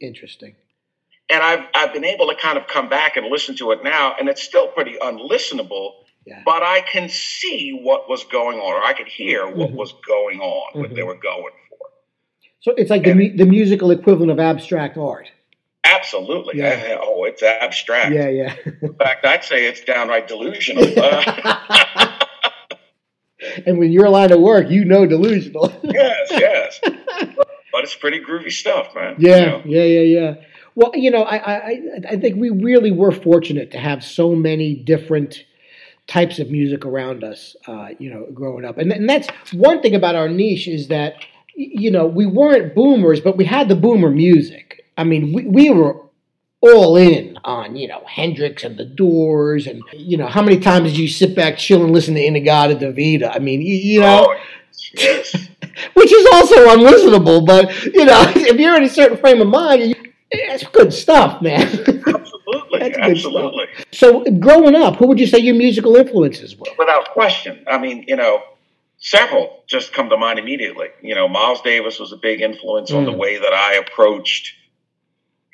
[0.00, 0.54] Interesting.
[1.28, 4.14] And I've I've been able to kind of come back and listen to it now,
[4.18, 5.92] and it's still pretty unlistenable.
[6.24, 6.42] Yeah.
[6.44, 9.76] But I can see what was going on, or I could hear what mm-hmm.
[9.76, 10.80] was going on, mm-hmm.
[10.80, 11.78] what they were going for.
[12.60, 15.30] so it's like and, the, the musical equivalent of abstract art.
[15.84, 16.58] Absolutely.
[16.58, 16.98] Yeah.
[17.00, 18.12] Oh, it's abstract.
[18.12, 18.54] Yeah, yeah.
[18.82, 20.84] In fact, I'd say it's downright delusional.
[23.66, 25.72] and when you're line of work, you know delusional.
[25.82, 26.80] yes, yes.
[26.82, 27.06] But,
[27.72, 29.16] but, it's pretty groovy stuff, man.
[29.18, 29.62] Yeah, you know?
[29.64, 30.34] yeah, yeah, yeah.
[30.76, 34.76] Well, you know, I, I, I think we really were fortunate to have so many
[34.76, 35.44] different
[36.06, 38.78] types of music around us, uh, you know, growing up.
[38.78, 41.14] And, and that's one thing about our niche is that
[41.56, 44.84] you know, we weren't boomers, but we had the boomer music.
[44.98, 46.02] I mean, we, we were
[46.60, 49.66] all in on, you know, Hendrix and the Doors.
[49.66, 53.32] And, you know, how many times did you sit back, chill, and listen to In-A-Gadda-Da-Vida?
[53.32, 54.26] I mean, you, you know.
[54.28, 54.40] Oh,
[54.94, 55.34] yes.
[55.94, 59.96] which is also unlistenable, but, you know, if you're in a certain frame of mind,
[60.30, 61.62] it's good stuff, man.
[61.62, 62.78] Absolutely.
[62.78, 63.66] That's absolutely.
[63.74, 63.86] Stuff.
[63.92, 66.66] So, growing up, who would you say your musical influences were?
[66.78, 67.64] Without question.
[67.70, 68.42] I mean, you know,
[68.98, 70.88] several just come to mind immediately.
[71.02, 72.96] You know, Miles Davis was a big influence mm.
[72.96, 73.18] on the mm.
[73.18, 74.54] way that I approached,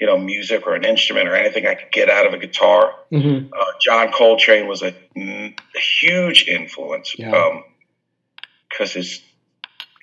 [0.01, 2.95] you know, music or an instrument or anything I could get out of a guitar.
[3.11, 3.53] Mm-hmm.
[3.53, 7.61] Uh, John Coltrane was a, a huge influence because yeah.
[8.79, 9.23] um, his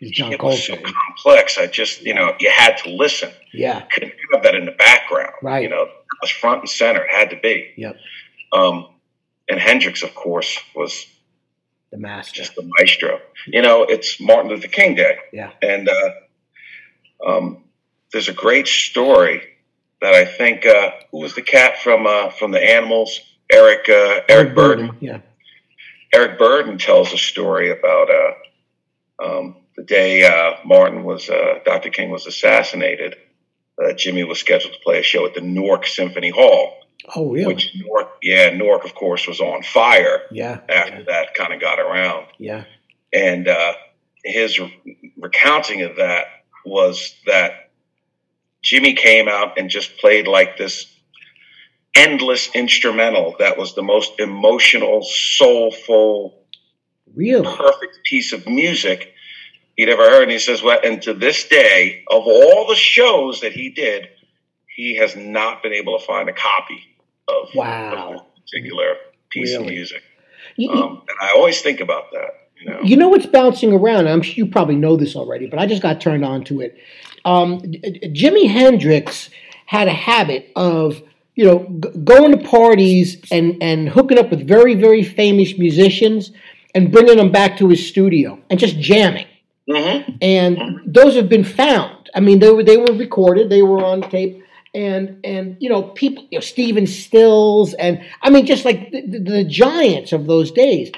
[0.02, 1.58] John it was so complex.
[1.58, 3.30] I just, you know, you had to listen.
[3.54, 5.34] Yeah, couldn't have that in the background.
[5.42, 7.04] Right, you know, it was front and center.
[7.04, 7.74] It had to be.
[7.76, 7.98] Yep.
[8.54, 8.88] Um,
[9.50, 11.06] and Hendrix, of course, was
[11.92, 13.20] the master, just the maestro.
[13.48, 15.18] You know, it's Martin Luther King Day.
[15.34, 16.12] Yeah, and uh,
[17.28, 17.64] um,
[18.12, 19.42] there's a great story
[20.02, 23.20] that I think uh, who was the cat from uh, from the Animals?
[23.52, 24.88] Eric uh, Eric, Eric Burdon.
[24.90, 24.96] Burdon.
[25.00, 25.20] Yeah,
[26.14, 31.30] Eric Burdon tells a story about uh, um, the day uh, Martin was
[31.66, 31.90] Dr.
[31.90, 33.16] King was assassinated.
[33.80, 36.80] Jimi was scheduled to play a show at the Newark Symphony Hall
[37.16, 37.54] Oh, really?
[37.54, 40.24] Which Newark, yeah, Newark, of course, was on fire.
[40.32, 40.60] Yeah.
[40.70, 41.04] After yeah.
[41.08, 42.28] that kind of got around.
[42.38, 42.66] Yeah.
[43.14, 43.74] And uh,
[44.24, 44.60] his
[45.18, 46.26] recounting of that
[46.66, 47.72] was that
[48.64, 50.94] Jimi came out and just played like this
[51.96, 56.44] endless instrumental that was the most emotional, soulful,
[57.16, 59.14] really perfect piece of music
[59.80, 60.24] he'd ever heard.
[60.24, 64.10] And he says, "Well, and to this day, of all the shows that he did,
[64.76, 66.84] he has not been able to find a copy
[67.30, 68.14] of, wow.
[68.14, 68.96] of particular
[69.30, 69.68] piece really?
[69.68, 70.04] of music.
[70.58, 72.50] You, um, and I always think about that.
[72.60, 74.10] You know, you know what's bouncing around.
[74.10, 76.78] I'm sure you probably know this already, but I just got turned on to it.
[77.24, 79.30] Um, Jimi Hendrix
[79.66, 81.02] had a habit of
[81.36, 86.34] you know g- going to parties and and hooking up with very very famous musicians
[86.76, 89.26] and bringing them back to his studio and just jamming.
[89.70, 90.12] Mm-hmm.
[90.22, 90.92] And mm-hmm.
[90.92, 92.10] those have been found.
[92.16, 95.84] I mean, they were they were recorded, they were on tape, and and you know
[95.84, 100.26] people, you know, Stephen Stills, and I mean just like the, the, the giants of
[100.26, 100.92] those days,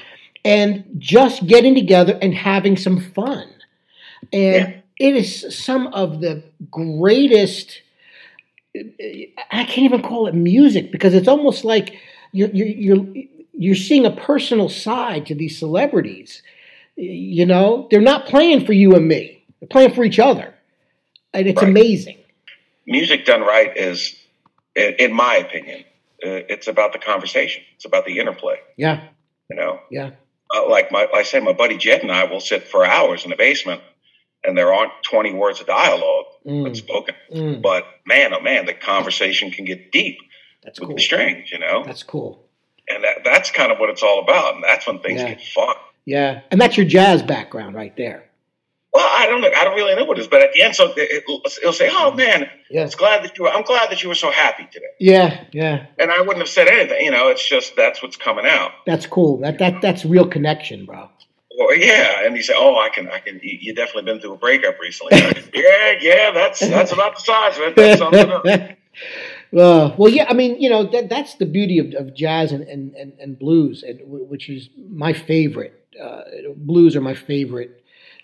[0.44, 3.46] and just getting together and having some fun,
[4.32, 4.76] and yeah.
[4.98, 7.82] it is some of the greatest.
[8.74, 11.98] I can't even call it music because it's almost like
[12.32, 16.42] you're you're you're, you're seeing a personal side to these celebrities.
[16.96, 20.54] You know, they're not playing for you and me; they're playing for each other,
[21.32, 21.68] and it's right.
[21.68, 22.18] amazing
[22.86, 24.16] music done right is,
[24.74, 25.80] in my opinion,
[26.24, 27.62] uh, it's about the conversation.
[27.76, 28.56] It's about the interplay.
[28.76, 29.08] Yeah.
[29.50, 29.80] You know.
[29.90, 30.10] Yeah.
[30.54, 33.30] Uh, like my, I say, my buddy Jed and I will sit for hours in
[33.30, 33.80] the basement,
[34.44, 36.76] and there aren't twenty words of dialogue mm.
[36.76, 37.14] spoken.
[37.34, 37.62] Mm.
[37.62, 40.18] But man, oh man, the conversation can get deep.
[40.62, 40.96] That's with cool.
[40.96, 41.82] the strings, you know.
[41.84, 42.46] That's cool.
[42.88, 45.30] And that, that's kind of what it's all about, and that's when things yeah.
[45.30, 45.74] get fun.
[46.04, 48.28] Yeah, and that's your jazz background right there.
[48.92, 49.50] Well, I don't know.
[49.56, 51.24] I don't really know what it is, but at the end, so it,
[51.64, 52.84] will say, "Oh man, yeah.
[52.84, 53.50] it's glad that you were.
[53.50, 55.86] I'm glad that you were so happy today." Yeah, yeah.
[55.98, 57.02] And I wouldn't have said anything.
[57.02, 58.72] You know, it's just that's what's coming out.
[58.84, 59.38] That's cool.
[59.38, 61.08] That that that's real connection, bro.
[61.58, 63.40] Well, yeah, and he said, "Oh, I can, I can.
[63.42, 65.18] You definitely been through a breakup recently."
[65.54, 66.30] yeah, yeah.
[66.32, 67.76] That's that's about the size of it.
[67.76, 68.30] That's something.
[68.30, 68.74] Uh,
[69.96, 72.94] well, yeah, I mean, you know, that, that's the beauty of, of jazz and, and,
[72.94, 75.81] and, and blues, and, which is my favorite.
[76.00, 76.22] Uh,
[76.56, 77.82] blues are my favorite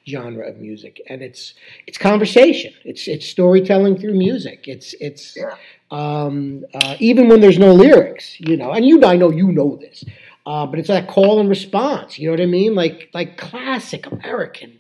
[0.09, 1.55] genre of music, and it's
[1.87, 2.73] it's conversation.
[2.85, 4.67] It's it's storytelling through music.
[4.67, 5.55] It's it's yeah.
[5.91, 8.73] um, uh, even when there's no lyrics, you know.
[8.73, 10.05] And you, I know you know this,
[10.47, 12.19] uh, but it's that call and response.
[12.19, 12.75] You know what I mean?
[12.75, 14.79] Like like classic American,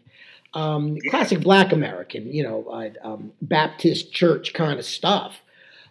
[0.55, 1.11] um, yeah.
[1.11, 2.33] classic Black American.
[2.33, 5.37] You know, uh, um, Baptist church kind of stuff.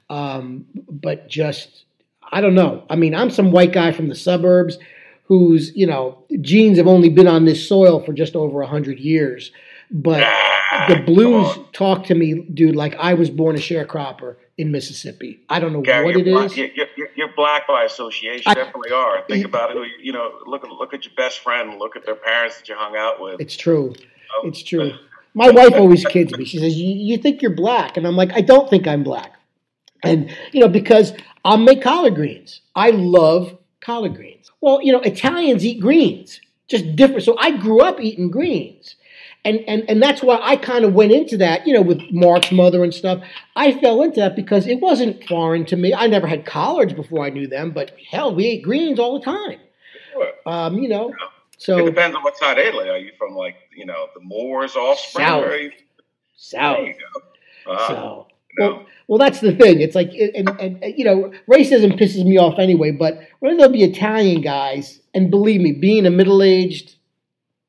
[0.10, 1.86] Um, but just
[2.32, 2.84] I don't know.
[2.90, 4.78] I mean, I'm some white guy from the suburbs
[5.28, 9.00] whose you know genes have only been on this soil for just over a hundred
[9.00, 9.52] years.
[9.90, 14.72] But ah, the blues talk to me, dude, like I was born a sharecropper in
[14.72, 15.40] Mississippi.
[15.48, 16.58] I don't know Gary, what it is.
[16.58, 18.44] You're, you're, you're, black by association.
[18.50, 19.24] I, definitely are.
[19.28, 19.78] Think about it.
[20.02, 21.78] You know, look at look at your best friend.
[21.80, 23.40] Look at their parents that you hung out with.
[23.40, 23.94] It's true.
[24.36, 24.48] Oh.
[24.48, 24.92] It's true.
[25.34, 26.46] My wife always kids me.
[26.46, 29.34] She says, "You think you're black?" And I'm like, "I don't think I'm black."
[30.04, 31.14] And you know, because
[31.46, 32.62] I'll make collard greens.
[32.76, 34.52] I love collard greens.
[34.62, 37.24] Well, you know, Italians eat greens, just different.
[37.24, 38.96] So I grew up eating greens.
[39.46, 42.52] And, and, and that's why I kind of went into that, you know, with Mark's
[42.52, 43.24] mother and stuff.
[43.56, 45.94] I fell into that because it wasn't foreign to me.
[45.94, 49.24] I never had collards before I knew them, but hell, we ate greens all the
[49.24, 49.60] time.
[50.12, 50.34] Sure.
[50.46, 51.14] Um, you know,
[51.58, 52.90] so it depends on what side of Italy.
[52.90, 55.26] Are you from, like, you know, the Moors offspring?
[55.26, 55.46] South.
[55.46, 55.72] Or you,
[56.36, 56.78] South.
[56.78, 56.96] There you
[57.66, 57.72] go.
[57.72, 59.80] Uh, so, well, well, that's the thing.
[59.80, 62.92] It's like, and, and, and, you know, racism pisses me off anyway.
[62.92, 66.96] But when there'll be Italian guys, and believe me, being a middle-aged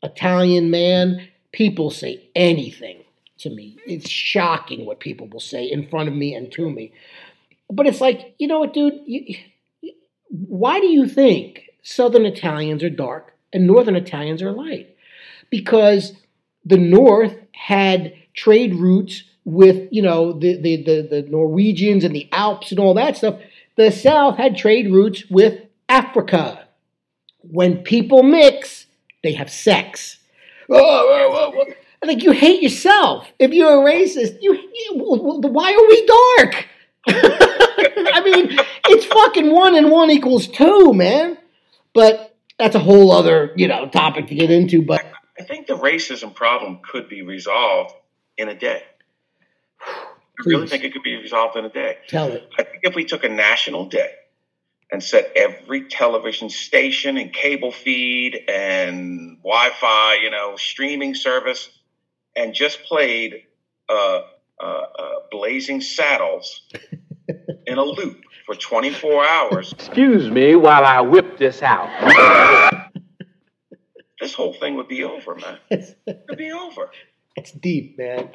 [0.03, 3.05] Italian man, people say anything
[3.39, 3.79] to me.
[3.87, 6.93] It's shocking what people will say in front of me and to me.
[7.71, 9.01] But it's like, you know what, dude?
[9.07, 9.37] You,
[10.31, 14.97] why do you think Southern Italians are dark and Northern Italians are light?
[15.51, 16.15] Because
[16.65, 22.29] the North had trade routes with you know the, the the the Norwegians and the
[22.33, 23.41] Alps and all that stuff.
[23.77, 26.67] The South had trade routes with Africa.
[27.41, 28.87] When people mix,
[29.23, 30.19] they have sex.
[30.69, 31.73] Oh, oh, oh, oh.
[32.03, 34.37] I think you hate yourself if you're a racist.
[34.43, 36.67] You, you why are we dark?
[37.09, 38.59] I mean,
[38.89, 41.39] it's fucking one and one equals two, man.
[41.95, 44.83] But that's a whole other you know topic to get into.
[44.83, 45.07] But
[45.41, 47.95] I think the racism problem could be resolved
[48.37, 48.83] in a day.
[50.39, 51.99] I really think it could be resolved in a day.
[52.07, 52.49] Tell it.
[52.59, 54.13] I think if we took a national day
[54.91, 61.69] and set every television station and cable feed and Wi-Fi, you know, streaming service,
[62.37, 63.43] and just played
[63.89, 64.23] uh,
[64.61, 66.63] uh, uh, Blazing Saddles
[67.67, 69.73] in a loop for 24 hours.
[69.73, 71.89] Excuse me while I whip this out.
[74.21, 75.59] this whole thing would be over, man.
[75.71, 76.91] It'd be over.
[77.37, 78.31] It's deep, man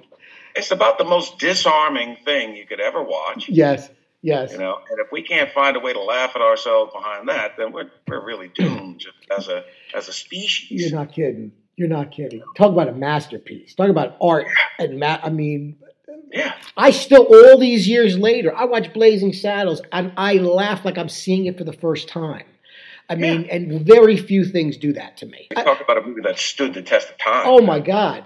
[0.55, 3.49] it's about the most disarming thing you could ever watch.
[3.49, 3.89] Yes,
[4.21, 4.51] yes.
[4.51, 7.57] You know, and if we can't find a way to laugh at ourselves behind that,
[7.57, 9.63] then we're we're really doomed as a
[9.93, 10.81] as a species.
[10.81, 11.51] You're not kidding.
[11.75, 12.43] You're not kidding.
[12.55, 13.73] Talk about a masterpiece.
[13.73, 14.45] Talk about art
[14.79, 15.77] and ma- I mean,
[16.31, 16.53] yeah.
[16.77, 21.09] I still all these years later, I watch Blazing Saddles and I laugh like I'm
[21.09, 22.45] seeing it for the first time.
[23.09, 23.55] I mean, yeah.
[23.55, 25.47] and very few things do that to me.
[25.53, 27.43] talk about a movie that stood the test of time.
[27.45, 28.23] Oh my God.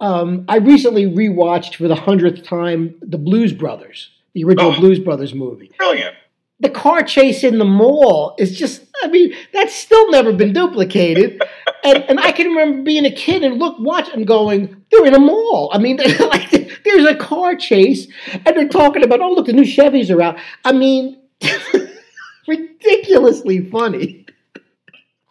[0.00, 4.98] Um, I recently rewatched for the hundredth time the Blues Brothers, the original oh, Blues
[4.98, 5.72] Brothers movie.
[5.76, 6.14] Brilliant.
[6.60, 11.40] the car chase in the mall is just, I mean, that's still never been duplicated.
[11.84, 15.14] and, and I can remember being a kid and look, watch and going, they're in
[15.14, 15.70] a mall.
[15.72, 16.50] I mean, like,
[16.84, 20.38] there's a car chase and they're talking about, oh, look, the new Chevys are out.
[20.64, 21.20] I mean,
[22.48, 24.26] ridiculously funny.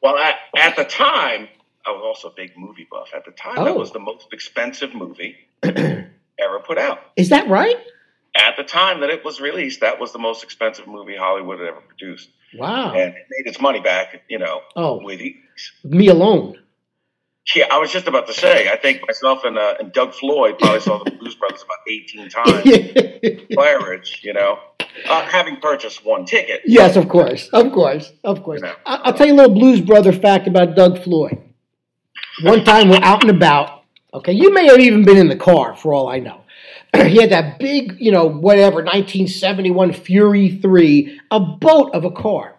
[0.02, 1.50] Well, at, at the time,
[1.88, 3.10] I was also a big movie buff.
[3.16, 3.66] At the time, Oh.
[3.66, 7.00] that was the most expensive movie ever put out.
[7.16, 7.78] Is that right?
[8.36, 11.70] At the time that it was released, that was the most expensive movie Hollywood had
[11.70, 12.30] ever produced.
[12.56, 12.92] Wow.
[12.92, 15.02] And it made its money back, you know, Oh.
[15.04, 15.36] with ease.
[15.84, 16.60] Me alone.
[17.56, 20.60] Yeah, I was just about to say, I think myself and, uh, and Doug Floyd
[20.60, 22.64] probably saw the Blues Brothers about 18 times.
[23.56, 24.60] Claridge, you know,
[25.10, 26.62] uh, having purchased one ticket.
[26.66, 27.48] yes, of course.
[27.54, 28.12] Of course.
[28.24, 28.62] Of course.
[28.62, 28.76] You know.
[28.86, 31.42] I- I'll tell you a little Blues Brother fact about Doug Floyd.
[32.44, 33.84] One time we're out and about.
[34.14, 36.42] Okay, you may have even been in the car for all I know.
[36.96, 42.56] he had that big, you know, whatever, 1971 Fury 3, a boat of a car.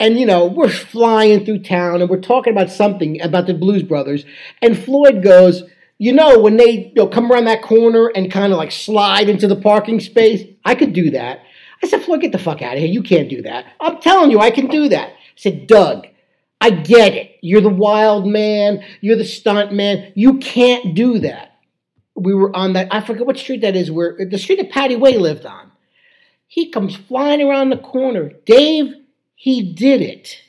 [0.00, 3.84] And, you know, we're flying through town and we're talking about something about the Blues
[3.84, 4.24] Brothers.
[4.60, 5.62] And Floyd goes,
[5.98, 9.28] you know, when they you know, come around that corner and kind of like slide
[9.28, 11.44] into the parking space, I could do that.
[11.82, 12.88] I said, Floyd, get the fuck out of here.
[12.88, 13.66] You can't do that.
[13.80, 15.12] I'm telling you, I can do that.
[15.36, 16.06] Said, Doug,
[16.64, 17.36] I get it.
[17.42, 18.82] You're the wild man.
[19.02, 20.10] You're the stunt man.
[20.14, 21.58] You can't do that.
[22.14, 24.96] We were on that, I forget what street that is, where the street that Patty
[24.96, 25.72] Way lived on.
[26.46, 28.30] He comes flying around the corner.
[28.46, 28.94] Dave,
[29.34, 30.40] he did it.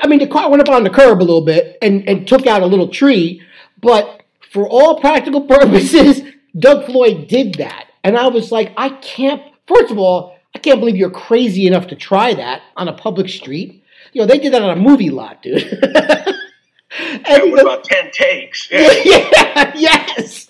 [0.00, 2.46] I mean, the car went up on the curb a little bit and, and took
[2.46, 3.42] out a little tree,
[3.82, 6.22] but for all practical purposes,
[6.56, 7.88] Doug Floyd did that.
[8.04, 11.88] And I was like, I can't, first of all, I can't believe you're crazy enough
[11.88, 13.83] to try that on a public street.
[14.14, 15.62] You know, they did that on a movie lot, dude.
[15.62, 18.70] and It was about 10 takes.
[18.70, 18.90] Yeah.
[19.04, 20.48] yeah, yes.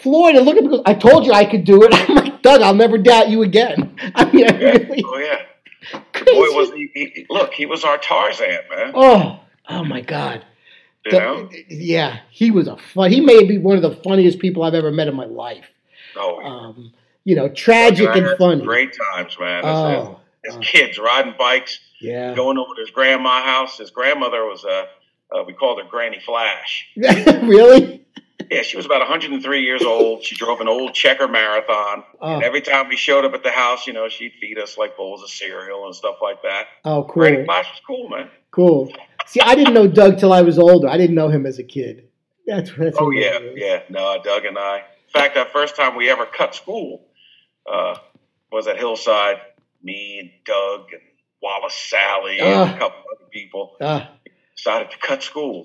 [0.00, 1.90] Floyd, and look at me, goes, I told you I could do it.
[2.08, 3.96] I'm like, Doug, I'll never doubt you again.
[4.14, 4.70] I mean, I Yeah.
[4.70, 5.42] really, Oh, yeah.
[6.12, 6.32] crazy.
[6.34, 8.92] Boy, was he, he, look, he was our Tarzan, man.
[8.94, 10.44] oh, oh my God.
[11.04, 11.48] You The- know?
[11.68, 13.10] yeah, he was a fun.
[13.12, 15.66] He may be one of the funniest people I've ever met in my life.
[16.16, 16.92] Oh, Um,
[17.24, 18.62] you know, tragic and funny.
[18.64, 19.64] Great times, man.
[19.64, 20.60] As, Oh, as, as oh.
[20.60, 22.34] kids riding bikes, yeah.
[22.34, 23.78] going over to his grandma's house.
[23.78, 24.86] His grandmother was a,
[25.34, 26.88] uh, we called her Granny Flash.
[26.96, 28.04] really?
[28.50, 30.22] Yeah, she was about 103 years old.
[30.22, 32.04] She drove an old checker marathon.
[32.20, 34.78] Oh, And every time we showed up at the house, you know, she'd feed us
[34.78, 36.66] like bowls of cereal and stuff like that.
[36.84, 37.22] oh, cool.
[37.24, 38.30] Granny Flash was cool, man.
[38.52, 38.92] cool.
[39.26, 40.88] See, I didn't know Doug till I was older.
[40.88, 42.08] I didn't know him as a kid.
[42.46, 42.96] That's that's.
[43.00, 43.82] Oh yeah, yeah.
[43.88, 44.76] No, Doug and I.
[44.76, 47.08] In fact, that first time we ever cut school
[47.68, 47.96] uh,
[48.52, 49.38] was at Hillside.
[49.82, 51.02] Me and Doug and
[51.46, 52.74] Wallace Sally and Ah.
[52.74, 54.10] a couple other people Ah,
[54.56, 55.58] decided to cut school.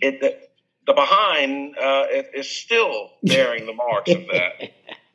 [0.00, 0.30] It the,
[0.86, 4.52] the behind uh, it, is still bearing the marks of that.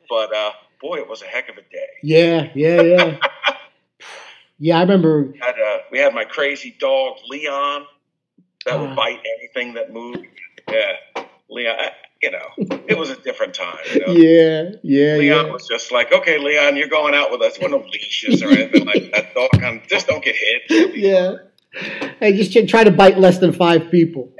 [0.08, 1.92] But uh, boy, it was a heck of a day.
[2.02, 3.16] yeah, yeah, yeah.
[4.58, 5.22] yeah, I remember.
[5.32, 7.86] We had, uh, we had my crazy dog Leon
[8.66, 10.26] that would bite anything that moved.
[10.70, 10.92] Yeah,
[11.48, 11.76] Leon.
[11.78, 11.90] I,
[12.22, 13.78] you know, it was a different time.
[13.92, 14.12] You know?
[14.12, 15.52] Yeah, yeah, Leon yeah.
[15.52, 17.58] was just like, okay, Leon, you're going out with us.
[17.58, 19.34] With no leashes or anything like that.
[19.34, 20.94] Dog, of, just don't get hit.
[20.94, 21.34] Yeah.
[22.20, 24.32] Hey, just try to bite less than five people.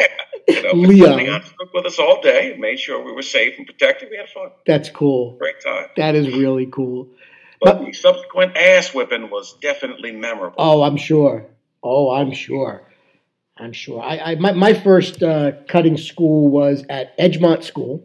[0.48, 1.16] You know, Leon.
[1.18, 4.10] Leon stuck with us all day and made sure we were safe and protected.
[4.10, 4.50] We had fun.
[4.66, 5.36] That's cool.
[5.38, 5.86] Great time.
[5.96, 7.08] That is really cool.
[7.60, 10.56] But But- the subsequent ass whipping was definitely memorable.
[10.58, 11.46] Oh, I'm sure.
[11.82, 12.88] Oh, I'm sure.
[13.58, 14.02] I'm sure.
[14.02, 18.02] I, I my, my first uh, cutting school was at Edgemont School,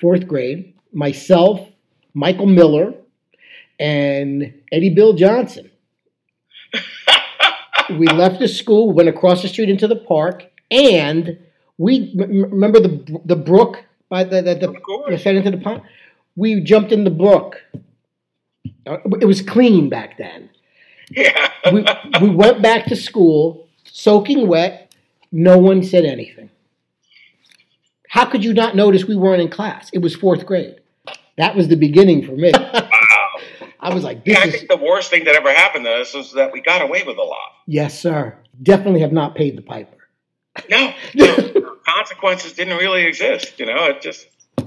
[0.00, 0.74] fourth grade.
[0.92, 1.60] Myself,
[2.14, 2.94] Michael Miller,
[3.78, 5.70] and Eddie Bill Johnson.
[7.90, 11.38] we left the school, went across the street into the park, and
[11.78, 15.10] we m- remember the the brook by the the, the Of course.
[15.10, 15.82] you fed into the pond.
[16.36, 17.62] We jumped in the brook.
[18.86, 20.48] Uh, It was clean back then
[21.10, 21.50] yeah.
[21.72, 21.84] we,
[22.20, 23.65] we went back to school
[24.00, 24.94] soaking wet.
[25.32, 26.50] No one said anything.
[28.08, 29.90] How could you not notice we weren't in class?
[29.92, 30.76] It was fourth grade.
[31.38, 32.52] That was the beginning for me.
[33.80, 36.14] I was like, Yeah, I this think the worst thing that ever happened to us
[36.14, 37.48] was that we got away with a lot.
[37.66, 38.36] yes, sir.
[38.62, 39.96] Definitely have not paid the piper.
[40.70, 43.58] No, no consequences didn't really exist.
[43.58, 44.26] You know, it just,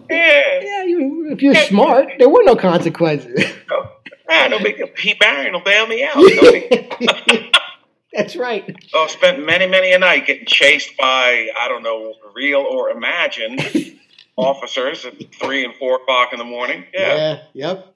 [0.09, 3.43] yeah, Yeah, you, if you're smart, there were no consequences.
[3.71, 3.89] no,
[4.29, 4.87] ah, no big deal.
[4.93, 6.17] Pete Barron will bail me out.
[8.13, 8.75] That's right.
[8.93, 13.60] Oh, spent many, many a night getting chased by, I don't know, real or imagined
[14.35, 16.85] officers at three and four o'clock in the morning.
[16.93, 17.41] Yeah.
[17.53, 17.95] Yep.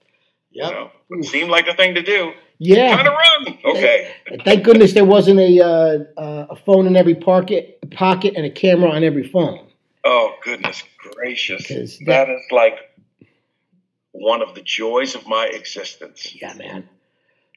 [0.51, 2.32] You know, it seemed like the thing to do.
[2.59, 2.95] Yeah.
[2.95, 3.57] Kind of run.
[3.66, 4.14] Okay.
[4.45, 8.51] Thank goodness there wasn't a uh, uh, a phone in every pocket, pocket, and a
[8.51, 9.68] camera on every phone.
[10.05, 11.68] Oh, goodness gracious.
[11.68, 12.78] 'Cause that is like
[14.11, 16.36] one of the joys of my existence.
[16.39, 16.88] Yeah, man.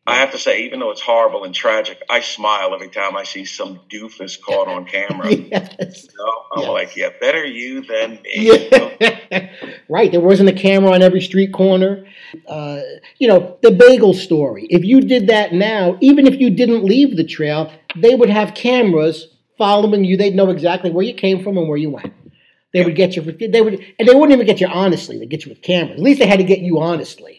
[0.09, 3.25] I have to say, even though it's horrible and tragic, I smile every time I
[3.25, 5.33] see some doofus caught on camera.
[5.33, 6.05] yes.
[6.05, 6.33] You know?
[6.53, 6.69] I'm Yes.
[6.71, 8.31] like, yeah, better you than me.
[8.35, 9.49] you know?
[9.89, 10.11] Right.
[10.13, 12.07] There wasn't a camera on every street corner.
[12.47, 12.81] Uh,
[13.19, 14.67] you know, the bagel story.
[14.71, 18.55] If you did that now, even if you didn't leave the trail, they would have
[18.55, 19.27] cameras
[19.59, 20.17] following you.
[20.17, 22.13] They'd know exactly where you came from and where you went.
[22.73, 23.23] They would get you.
[23.23, 25.19] They would, and they wouldn't even get you honestly.
[25.19, 25.99] They get you with cameras.
[25.99, 27.36] At least they had to get you honestly.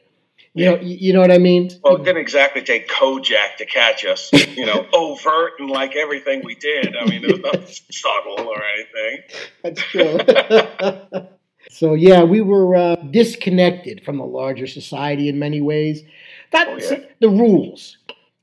[0.57, 1.69] You know, you know what I mean?
[1.83, 6.41] Well, it didn't exactly take Kojak to catch us, you know, overt and like everything
[6.43, 6.95] we did.
[6.97, 9.21] I mean, there was nothing subtle or anything.
[9.63, 11.27] That's true.
[11.69, 16.01] so yeah, we were uh, disconnected from the larger society in many ways.
[16.51, 17.05] That's Oh, yeah.
[17.19, 17.97] the rules.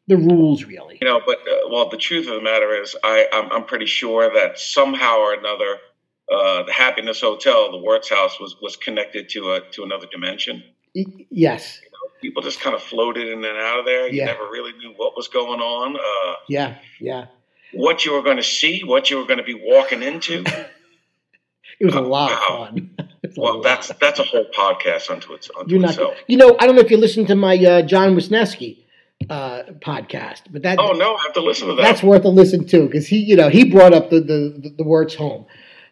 [0.06, 0.98] The rules, really.
[1.00, 3.86] You know, but uh, well, the truth of the matter is, I I'm, I'm pretty
[3.86, 5.78] sure that somehow or another,
[6.30, 10.62] uh, the Happiness Hotel, the Wirtz House, was was connected to a to another dimension.
[10.94, 11.26] Y-
[12.20, 14.08] People just kind of floated in and out of there.
[14.08, 14.26] You Yeah.
[14.26, 16.76] never really knew what was going on, uh, Yeah.
[17.00, 17.26] Yeah.
[17.72, 20.44] what you were going to see, what you were going to be walking into.
[21.80, 22.90] It was a lot of fun.
[23.36, 25.90] Well, that's that's a whole podcast unto its unto you're not.
[25.90, 26.14] itself.
[26.28, 28.84] You know, I don't know if you listened to my uh, John Wisniewski
[29.28, 31.82] uh, podcast, but that Oh no, I have to listen to that.
[31.82, 34.74] that's worth a listen to because he, you know, he brought up the the the,
[34.78, 35.46] the Wirtz home,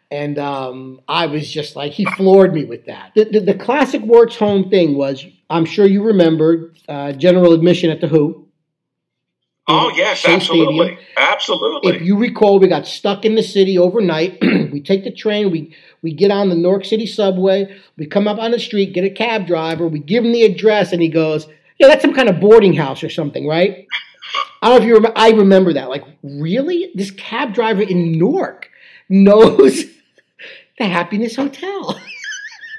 [0.09, 3.11] and um, I was just like he floored me with that.
[3.13, 7.89] The, the, the classic Wirtz home thing was, I'm sure you remember, uh, general admission
[7.91, 8.47] at the Who.
[9.67, 11.05] oh yes, Shea absolutely, Stadium.
[11.15, 11.95] absolutely.
[11.95, 14.39] If you recall, we got stuck in the city overnight.
[14.41, 18.39] we take the train, we we get on the Newark City subway, we come up
[18.39, 21.47] on the street, get a cab driver, we give him the address, and he goes,
[21.79, 23.85] "Yeah, that's some kind of boarding house or something, right?"
[24.61, 25.17] I don't know if you remember.
[25.17, 25.89] I remember that.
[25.89, 28.69] Like, really, this cab driver in Newark
[29.07, 29.83] knows
[30.79, 31.99] the Happiness Hotel.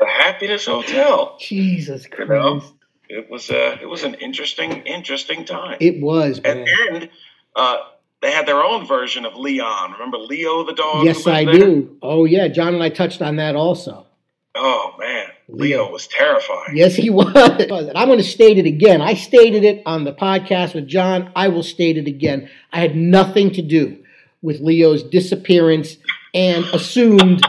[0.04, 1.36] The Happiness Hotel.
[1.40, 2.60] Jesus You know?
[2.60, 2.72] Christ!
[3.08, 5.76] It was a, it was an interesting interesting time.
[5.80, 6.68] It was, and man.
[7.02, 7.10] and
[7.54, 7.76] uh,
[8.22, 9.92] they had their own version of Leon.
[9.92, 11.04] Remember Leo the dog?
[11.04, 11.54] Yes, I there?
[11.54, 11.98] do.
[12.02, 14.06] Oh yeah, John and I touched on that also.
[14.54, 15.84] Oh man, Leo.
[15.84, 16.76] Leo was terrifying.
[16.76, 17.34] Yes, he was.
[17.34, 19.02] And I'm going to state it again.
[19.02, 21.30] I stated it on the podcast with John.
[21.36, 22.48] I will state it again.
[22.72, 23.98] I had nothing to do
[24.42, 25.96] with Leo's disappearance
[26.32, 27.42] and assumed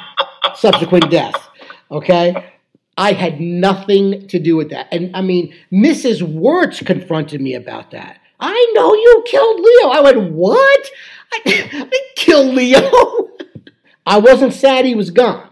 [0.55, 1.44] subsequent death.
[1.91, 2.51] Okay?
[2.97, 4.87] I had nothing to do with that.
[4.91, 6.21] And I mean, Mrs.
[6.21, 8.19] Wirtz confronted me about that.
[8.39, 9.89] I know you killed Leo.
[9.89, 10.89] I went, what?
[11.33, 13.29] I, I didn't Leo.
[14.05, 15.49] I wasn't sad he was gone.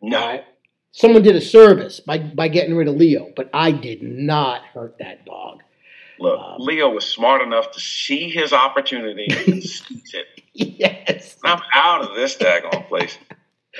[0.00, 0.42] No,
[0.92, 4.96] Someone did a service by, by getting rid of Leo, but I did not hurt
[4.98, 5.62] that dog.
[6.18, 10.26] look, Um, Leo was smart enough to see his opportunity and seize it.
[10.54, 11.36] Yes.
[11.44, 13.16] I'm out of this daggone place.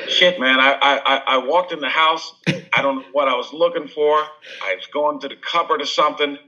[0.07, 0.61] Shit, man.
[0.61, 2.35] I, I, I- walked in the house.
[2.47, 4.15] I don't know what I was looking for.
[4.17, 6.39] I was going to the cupboard or something.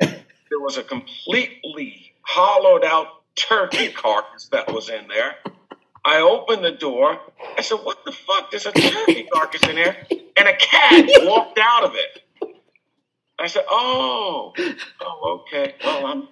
[0.00, 3.06] There was a completely hollowed out
[3.36, 5.36] turkey carcass that was in there.
[6.04, 7.18] I opened the door.
[7.58, 8.50] I said, What the fuck?
[8.50, 9.96] There's a turkey carcass in there.
[10.36, 12.22] And a cat walked out of it.
[13.38, 14.52] I said, Oh,
[15.00, 15.74] oh, okay.
[15.84, 16.28] Well, I'm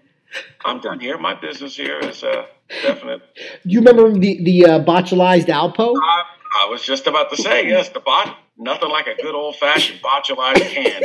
[0.64, 1.18] I'm done here.
[1.18, 2.46] My business here is uh,
[2.82, 3.22] definite.
[3.36, 5.94] Do you remember the, the uh, botulized Alpo?
[6.02, 6.22] I,
[6.54, 10.00] I was just about to say, yes, the bot, nothing like a good old fashioned
[10.00, 11.00] botulized can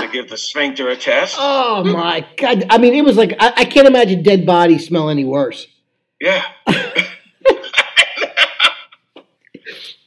[0.00, 1.36] to give the sphincter a test.
[1.38, 2.66] Oh my God.
[2.70, 5.66] I mean, it was like, I, I can't imagine dead bodies smell any worse.
[6.20, 6.44] Yeah.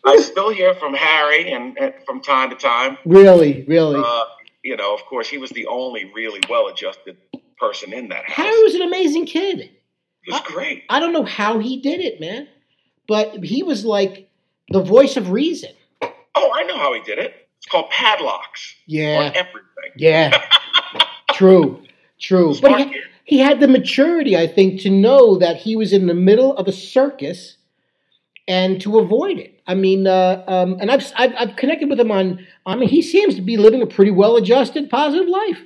[0.06, 2.98] I still hear from Harry and, and from time to time.
[3.06, 4.02] Really, really.
[4.06, 4.26] Uh,
[4.64, 7.18] you know, of course, he was the only really well adjusted
[7.58, 8.36] person in that house.
[8.36, 9.72] Harry was an amazing kid.
[10.24, 10.84] He was great.
[10.90, 12.48] I don't know how he did it, man,
[13.08, 14.30] but he was like
[14.70, 15.72] the voice of reason.
[16.36, 17.48] Oh, I know how he did it.
[17.58, 19.20] It's called padlocks Yeah.
[19.20, 19.92] on everything.
[19.98, 20.42] Yeah.
[21.34, 21.82] true.
[22.20, 22.56] True.
[22.62, 23.02] But he, kid.
[23.26, 26.68] he had the maturity, I think, to know that he was in the middle of
[26.68, 27.58] a circus
[28.48, 29.62] and to avoid it.
[29.68, 32.46] I mean, uh, um, and I've, I've I've connected with him on.
[32.66, 35.64] I mean, he seems to be living a pretty well-adjusted, positive life.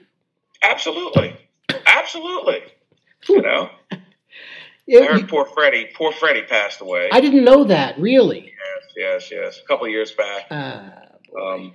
[0.63, 1.35] Absolutely.
[1.87, 2.61] Absolutely.
[3.27, 3.69] You know,
[4.89, 7.09] Heard poor Freddie, poor Freddie passed away.
[7.11, 8.53] I didn't know that, really.
[8.95, 9.59] yes, yes, yes.
[9.63, 10.45] A couple of years back.
[10.49, 10.93] Ah,
[11.41, 11.73] Um,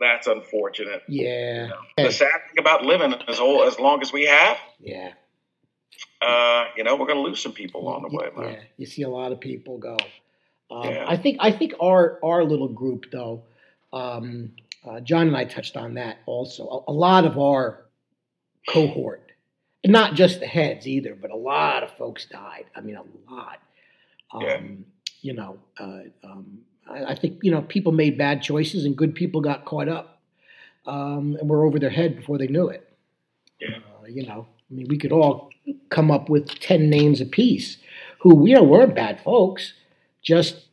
[0.00, 1.02] that's unfortunate.
[1.08, 5.12] yeah, The sad thing about living as old as long as we have, yeah,
[6.22, 8.60] uh, you know, we're going to lose some people along the way, yeah.
[8.76, 9.96] You see a lot of people go.
[10.70, 11.04] Um, Yeah.
[11.08, 13.42] I think I think our our little group though,
[13.92, 14.52] um,
[14.88, 16.84] uh, John and I touched on that also.
[16.86, 17.84] A, a lot of our
[18.68, 19.27] cohort,
[19.84, 22.64] and not just the heads either, but a lot of folks died.
[22.74, 23.58] I mean, a lot.
[24.32, 24.60] Um, Yeah.
[25.20, 26.58] You know, uh, um,
[26.88, 30.20] I, I think you know people made bad choices and good people got caught up.
[30.86, 32.88] um, and were over their head before they knew it.
[33.60, 33.78] Yeah.
[34.00, 35.50] Uh, you know, I mean, we could all
[35.90, 37.78] come up with ten names apiece
[38.20, 39.74] who you know weren't bad folks,
[40.22, 40.66] just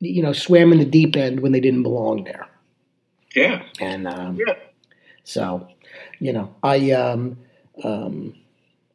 [0.00, 2.46] you know swam in the deep end when they didn't belong there.
[3.34, 3.62] Yeah.
[3.80, 4.54] And um, Yeah.
[5.24, 5.68] so,
[6.20, 7.38] you know, I um,
[7.82, 8.34] um,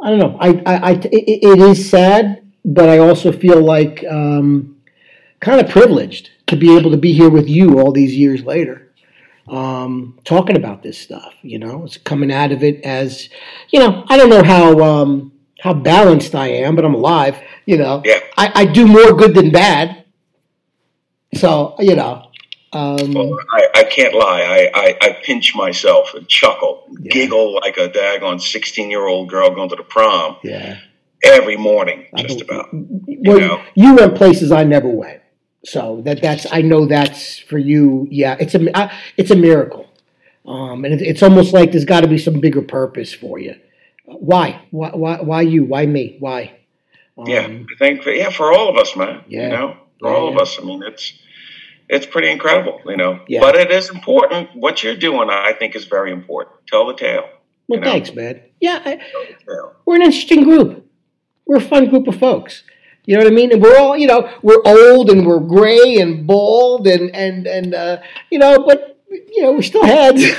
[0.02, 0.38] I don't know.
[0.39, 4.82] I, I, I it, it is sad, but I also feel like um,
[5.39, 8.91] kind of privileged to be able to be here with you all these years later,
[9.47, 11.34] um, talking about this stuff.
[11.43, 13.30] You know, it's coming out of it as,
[13.70, 17.38] you know, I don't know how um, how balanced I am, but I'm alive.
[17.66, 18.20] You know, Yeah.
[18.38, 20.06] I, I do more good than bad.
[21.36, 22.28] So you know.
[22.74, 24.41] Um, Well, I, I can't lie.
[24.43, 27.11] I, I, I pinch myself and chuckle, Yeah.
[27.11, 30.78] giggle like a daggone 16 year old girl going to the prom yeah.
[31.24, 32.69] every morning, just about.
[32.72, 33.61] Well, know?
[33.76, 35.22] you went places I never went,
[35.65, 38.07] so that that's I know that's for you.
[38.09, 39.89] Yeah, it's a I, it's a miracle,
[40.45, 43.55] um, and it, it's almost like there's got to be some bigger purpose for you.
[44.05, 44.61] Why?
[44.72, 44.91] Why?
[44.91, 45.22] Why?
[45.22, 45.65] Why you?
[45.65, 46.15] Why me?
[46.19, 46.57] Why?
[47.17, 49.24] Um, Yeah, I think, for, yeah, for all of us, man.
[49.28, 49.43] Yeah.
[49.43, 50.57] You know, for Yeah, all of us.
[50.59, 51.13] I mean, it's
[51.92, 53.20] it's pretty incredible, you know.
[53.28, 53.42] Yeah.
[53.42, 54.50] But it is important.
[54.56, 56.56] What you're doing, I think, is very important.
[56.68, 57.26] Tell the tale.
[57.68, 57.92] Well, you know?
[57.92, 58.42] thanks, man.
[58.60, 59.76] Yeah, I, Tell the tale.
[59.86, 60.86] we're an interesting group.
[61.46, 62.64] We're a fun group of folks.
[63.06, 63.52] You know what I mean?
[63.52, 67.74] And we're all, you know, we're old and we're gray and bald and and and
[67.74, 67.98] uh,
[68.30, 70.22] you know, but you know, we're still heads.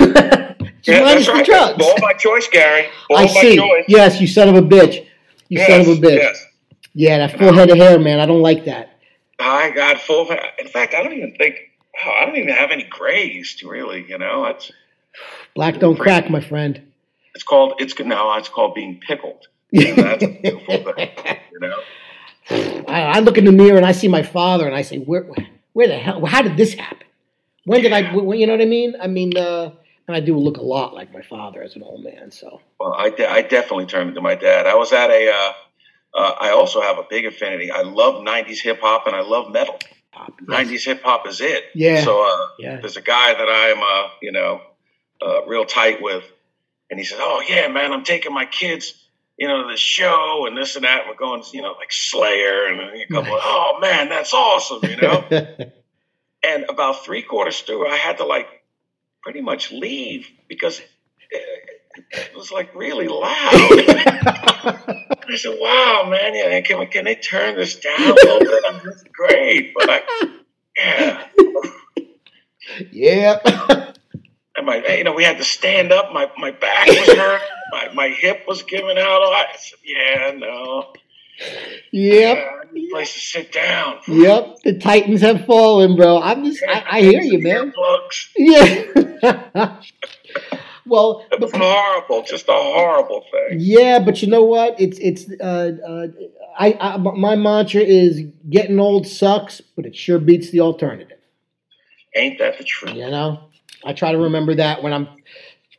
[0.82, 1.44] Just Yeah, that's the right.
[1.46, 1.78] drugs.
[1.78, 2.88] Ball by choice, Gary.
[3.08, 3.56] Ball I by see.
[3.56, 3.84] choice.
[3.88, 5.04] Yes, you son of a bitch.
[5.48, 6.16] You Yes, son of a bitch.
[6.18, 6.46] Yes.
[6.94, 8.20] Yeah, that full head of hair, man.
[8.20, 8.91] I don't like that.
[9.50, 10.30] I got full.
[10.30, 11.56] In fact, I don't even think.
[11.94, 13.56] Wow, I don't even have any grays.
[13.56, 14.72] To really, you know, it's
[15.54, 16.80] Black don't crack, my friend.
[17.34, 19.46] it's called it's now it's called being pickled.
[19.72, 21.10] And that's a beautiful thing,
[21.52, 21.80] you know.
[22.88, 25.26] I, I look in the mirror and I see my father and I say, where,
[25.72, 26.24] where the hell?
[26.26, 27.06] How did this happen?
[27.64, 28.12] When did I?
[28.12, 28.96] When, you know what I mean?
[29.00, 29.70] I mean, uh,
[30.08, 32.30] and I do look a lot like my father as an old man.
[32.32, 34.66] So Well, I, de- I definitely turned into my dad.
[34.66, 35.30] I was at a.
[35.30, 35.52] Uh,
[36.14, 37.70] uh, I also have a big affinity.
[37.70, 39.78] I love '90s hip hop and I love metal.
[40.12, 40.32] pop.
[40.40, 41.64] '90s hip hop is it.
[41.74, 42.04] Yeah.
[42.04, 42.80] So uh, Yeah.
[42.80, 44.60] there's a guy that I'm, uh, you know,
[45.20, 46.24] uh, real tight with,
[46.90, 48.94] and he says, "Oh yeah, man, I'm taking my kids."
[49.38, 51.06] You know, to the show and this and that.
[51.08, 53.32] We're going, you know, like Slayer and a couple.
[53.32, 53.40] Nice.
[53.44, 54.80] oh man, that's awesome.
[54.88, 55.24] You know,
[56.44, 58.46] and about three quarters through, I had to like
[59.22, 60.80] pretty much leave because
[61.30, 61.42] it,
[62.12, 64.96] it was like really loud.
[65.28, 68.64] I said, "Wow, man, yeah, can we, can they turn this down a little bit?
[68.66, 70.02] I'm it's great, but I,
[70.76, 71.26] yeah."
[72.90, 73.88] yeah.
[74.54, 76.12] And my, you know, we had to stand up.
[76.12, 77.40] My my back was hurt.
[77.70, 79.22] my my hip was giving out.
[79.22, 80.92] I said, "Yeah, no,
[81.90, 82.36] yep.
[82.36, 84.56] yeah, I need a place to sit down." Yep.
[84.62, 86.20] The Titans have fallen, bro.
[86.20, 86.62] I'm just.
[86.68, 87.72] I, I hear you, man.
[88.36, 89.80] Yeah.
[90.86, 93.58] well, It was horrible, just a horrible thing.
[93.60, 94.80] Yeah, but you know what?
[94.80, 96.06] It's it's uh, uh,
[96.58, 101.18] I, I my mantra is getting old sucks, but it sure beats the alternative.
[102.14, 102.94] Ain't that the truth?
[102.94, 103.48] You know,
[103.84, 105.08] I try to remember that when I'm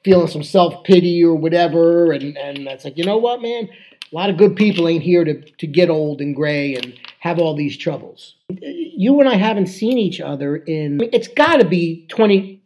[0.03, 3.69] feeling some self pity or whatever, and and that's like, you know what, man,
[4.11, 7.39] a lot of good people ain't here to to get old and gray and have
[7.39, 8.35] all these troubles.
[8.49, 12.61] You and I haven't seen each other in it's got to be 20,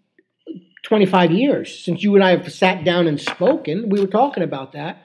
[0.91, 3.89] 25 years since you and I have sat down and spoken.
[3.89, 5.01] We were talking about that.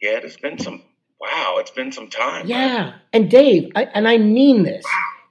[0.00, 0.82] Yeah, it's been some.
[1.20, 2.46] Wow, it's been some time.
[2.46, 4.82] Yeah, and Dave, I, and I mean this.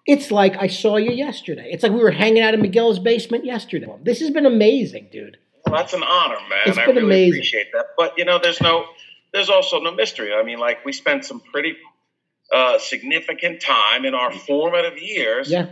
[0.05, 1.69] It's like I saw you yesterday.
[1.71, 3.87] It's like we were hanging out in Miguel's basement yesterday.
[4.03, 5.37] This has been amazing, dude.
[5.65, 6.59] Well, that's an honor, man.
[6.67, 7.33] It's I been really amazing.
[7.39, 7.85] appreciate that.
[7.97, 8.85] But you know, there's no,
[9.33, 10.31] there's also no mystery.
[10.35, 11.75] I mean, like we spent some pretty
[12.53, 15.49] uh, significant time in our formative years.
[15.49, 15.65] Yeah,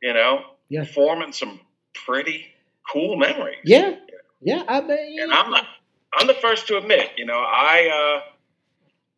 [0.00, 0.84] You know, Yeah.
[0.84, 1.58] forming some
[2.06, 2.46] pretty
[2.92, 3.58] cool memories.
[3.64, 3.96] yeah,
[4.40, 4.64] yeah.
[4.68, 5.66] I mean, And I'm not.
[6.16, 7.10] I'm the first to admit.
[7.16, 8.20] You know, I.
[8.22, 8.30] Uh,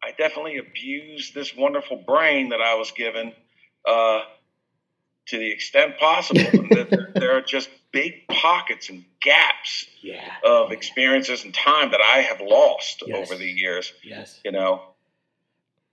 [0.05, 3.33] I definitely abused this wonderful brain that I was given
[3.89, 4.21] uh,
[5.29, 6.43] to the extent possible.
[6.71, 12.19] There, there are just big pockets and gaps yeah, of experiences and time that I
[12.21, 13.29] have lost Yes.
[13.29, 14.39] over the years, yes.
[14.45, 14.83] you know.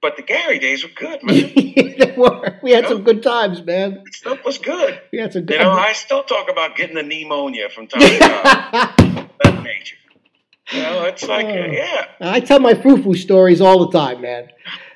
[0.04, 1.54] But the Gary days were good, man.
[1.56, 2.60] They were.
[2.62, 4.04] we had some good times, man.
[4.12, 5.00] Stuff was good.
[5.14, 5.60] We had some good.
[5.60, 9.30] You know, I still talk about getting the pneumonia from time to time.
[9.44, 9.96] that nature.
[10.74, 12.08] You know, it's like, uh, yeah.
[12.20, 14.50] I tell my foo-foo stories all the time, man.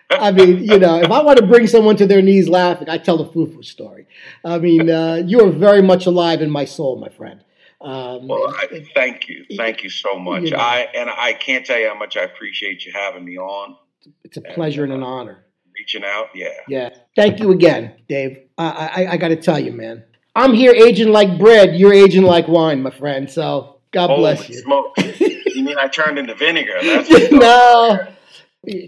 [0.10, 2.98] I mean, you know, if I want to bring someone to their knees laughing, I
[2.98, 4.08] tell the foo-foo story.
[4.44, 7.46] I mean, uh, you are very much alive in my soul, my friend.
[7.80, 10.44] Um, Well, I, thank you, thank you so much.
[10.44, 10.58] You know.
[10.58, 13.78] I and I can't tell you how much I appreciate you having me on,
[14.24, 15.46] it's a pleasure and an honor.
[15.78, 16.28] reaching out.
[16.34, 16.90] Yeah, Yeah.
[17.16, 18.40] Thank you again, Dave.
[18.58, 20.04] I, I, I got to tell you, man.
[20.36, 21.76] I'm here aging like bread.
[21.76, 23.30] You're aging like wine, my friend.
[23.30, 24.60] So God Holy bless you.
[24.60, 25.20] smokes.
[25.20, 26.78] you mean I turned into vinegar?
[26.84, 28.08] That's no.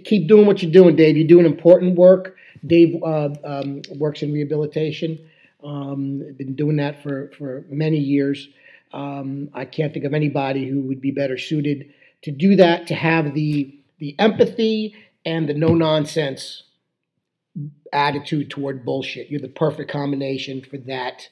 [0.03, 1.17] Keep doing what you're doing, Dave.
[1.17, 2.35] You're doing important work.
[2.65, 5.17] Dave uh, um, works in rehabilitation.
[5.63, 8.47] Um, been doing that for, for many years.
[8.93, 11.93] Um, I can't think of anybody who would be better suited
[12.23, 14.95] to do that, to have the the empathy
[15.25, 16.63] and the no nonsense
[17.91, 19.29] attitude toward bullshit.
[19.29, 21.27] You're the perfect combination for that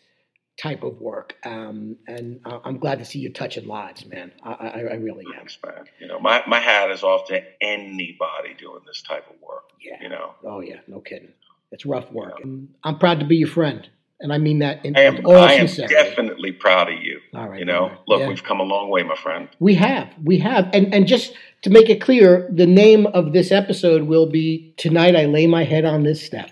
[0.58, 1.36] type of work.
[1.46, 4.32] Um, and uh, I'm glad to see you touching lives, man.
[4.44, 5.34] I, I, I really am.
[5.38, 5.86] Thanks, man.
[6.00, 9.66] You know, my, my hat is off to anybody doing this type of work.
[9.80, 10.02] Yeah.
[10.02, 11.34] You know, Oh yeah, no kidding.
[11.72, 12.40] It's rough work.
[12.44, 13.88] And I'm proud to be your friend,
[14.20, 15.94] and I mean that in I am, all I am sincerity.
[15.96, 17.20] definitely proud of you.
[17.36, 17.98] All right, You know, brother.
[18.08, 18.28] look, Yeah.
[18.30, 19.48] we've come a long way, my friend.
[19.60, 23.52] We have, we have, and and just to make it clear, the name of this
[23.52, 26.50] episode will be "Tonight I Lay My Head on This Step,"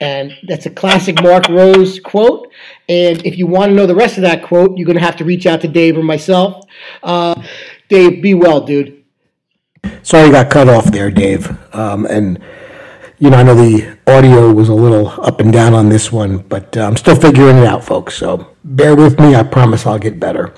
[0.00, 2.48] and that's a classic Mark Rose quote.
[2.88, 5.16] And if you want to know the rest of that quote, you're going to have
[5.16, 6.64] to reach out to Dave or myself.
[7.02, 7.40] Uh,
[7.88, 9.02] Dave, be well, dude.
[10.02, 11.48] Sorry you got cut off there, Dave.
[11.74, 12.38] Um, and,
[13.20, 16.38] you know, I know the audio was a little up and down on this one,
[16.38, 18.16] but uh, I'm still figuring it out, folks.
[18.16, 19.34] So bear with me.
[19.34, 20.54] I promise I'll get better.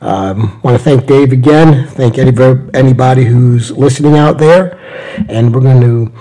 [0.00, 1.86] Um, want to thank Dave again.
[1.86, 2.32] Thank any,
[2.74, 4.76] anybody who's listening out there.
[5.28, 6.12] And we're going to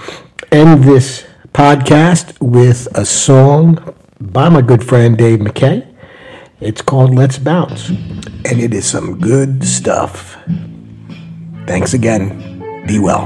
[0.52, 5.88] end this podcast with a song by my good friend Dave McKay.
[6.60, 7.90] It's called Let's Bounce.
[7.90, 10.38] And it is some good stuff.
[11.66, 12.86] Thanks again.
[12.86, 13.26] Be well.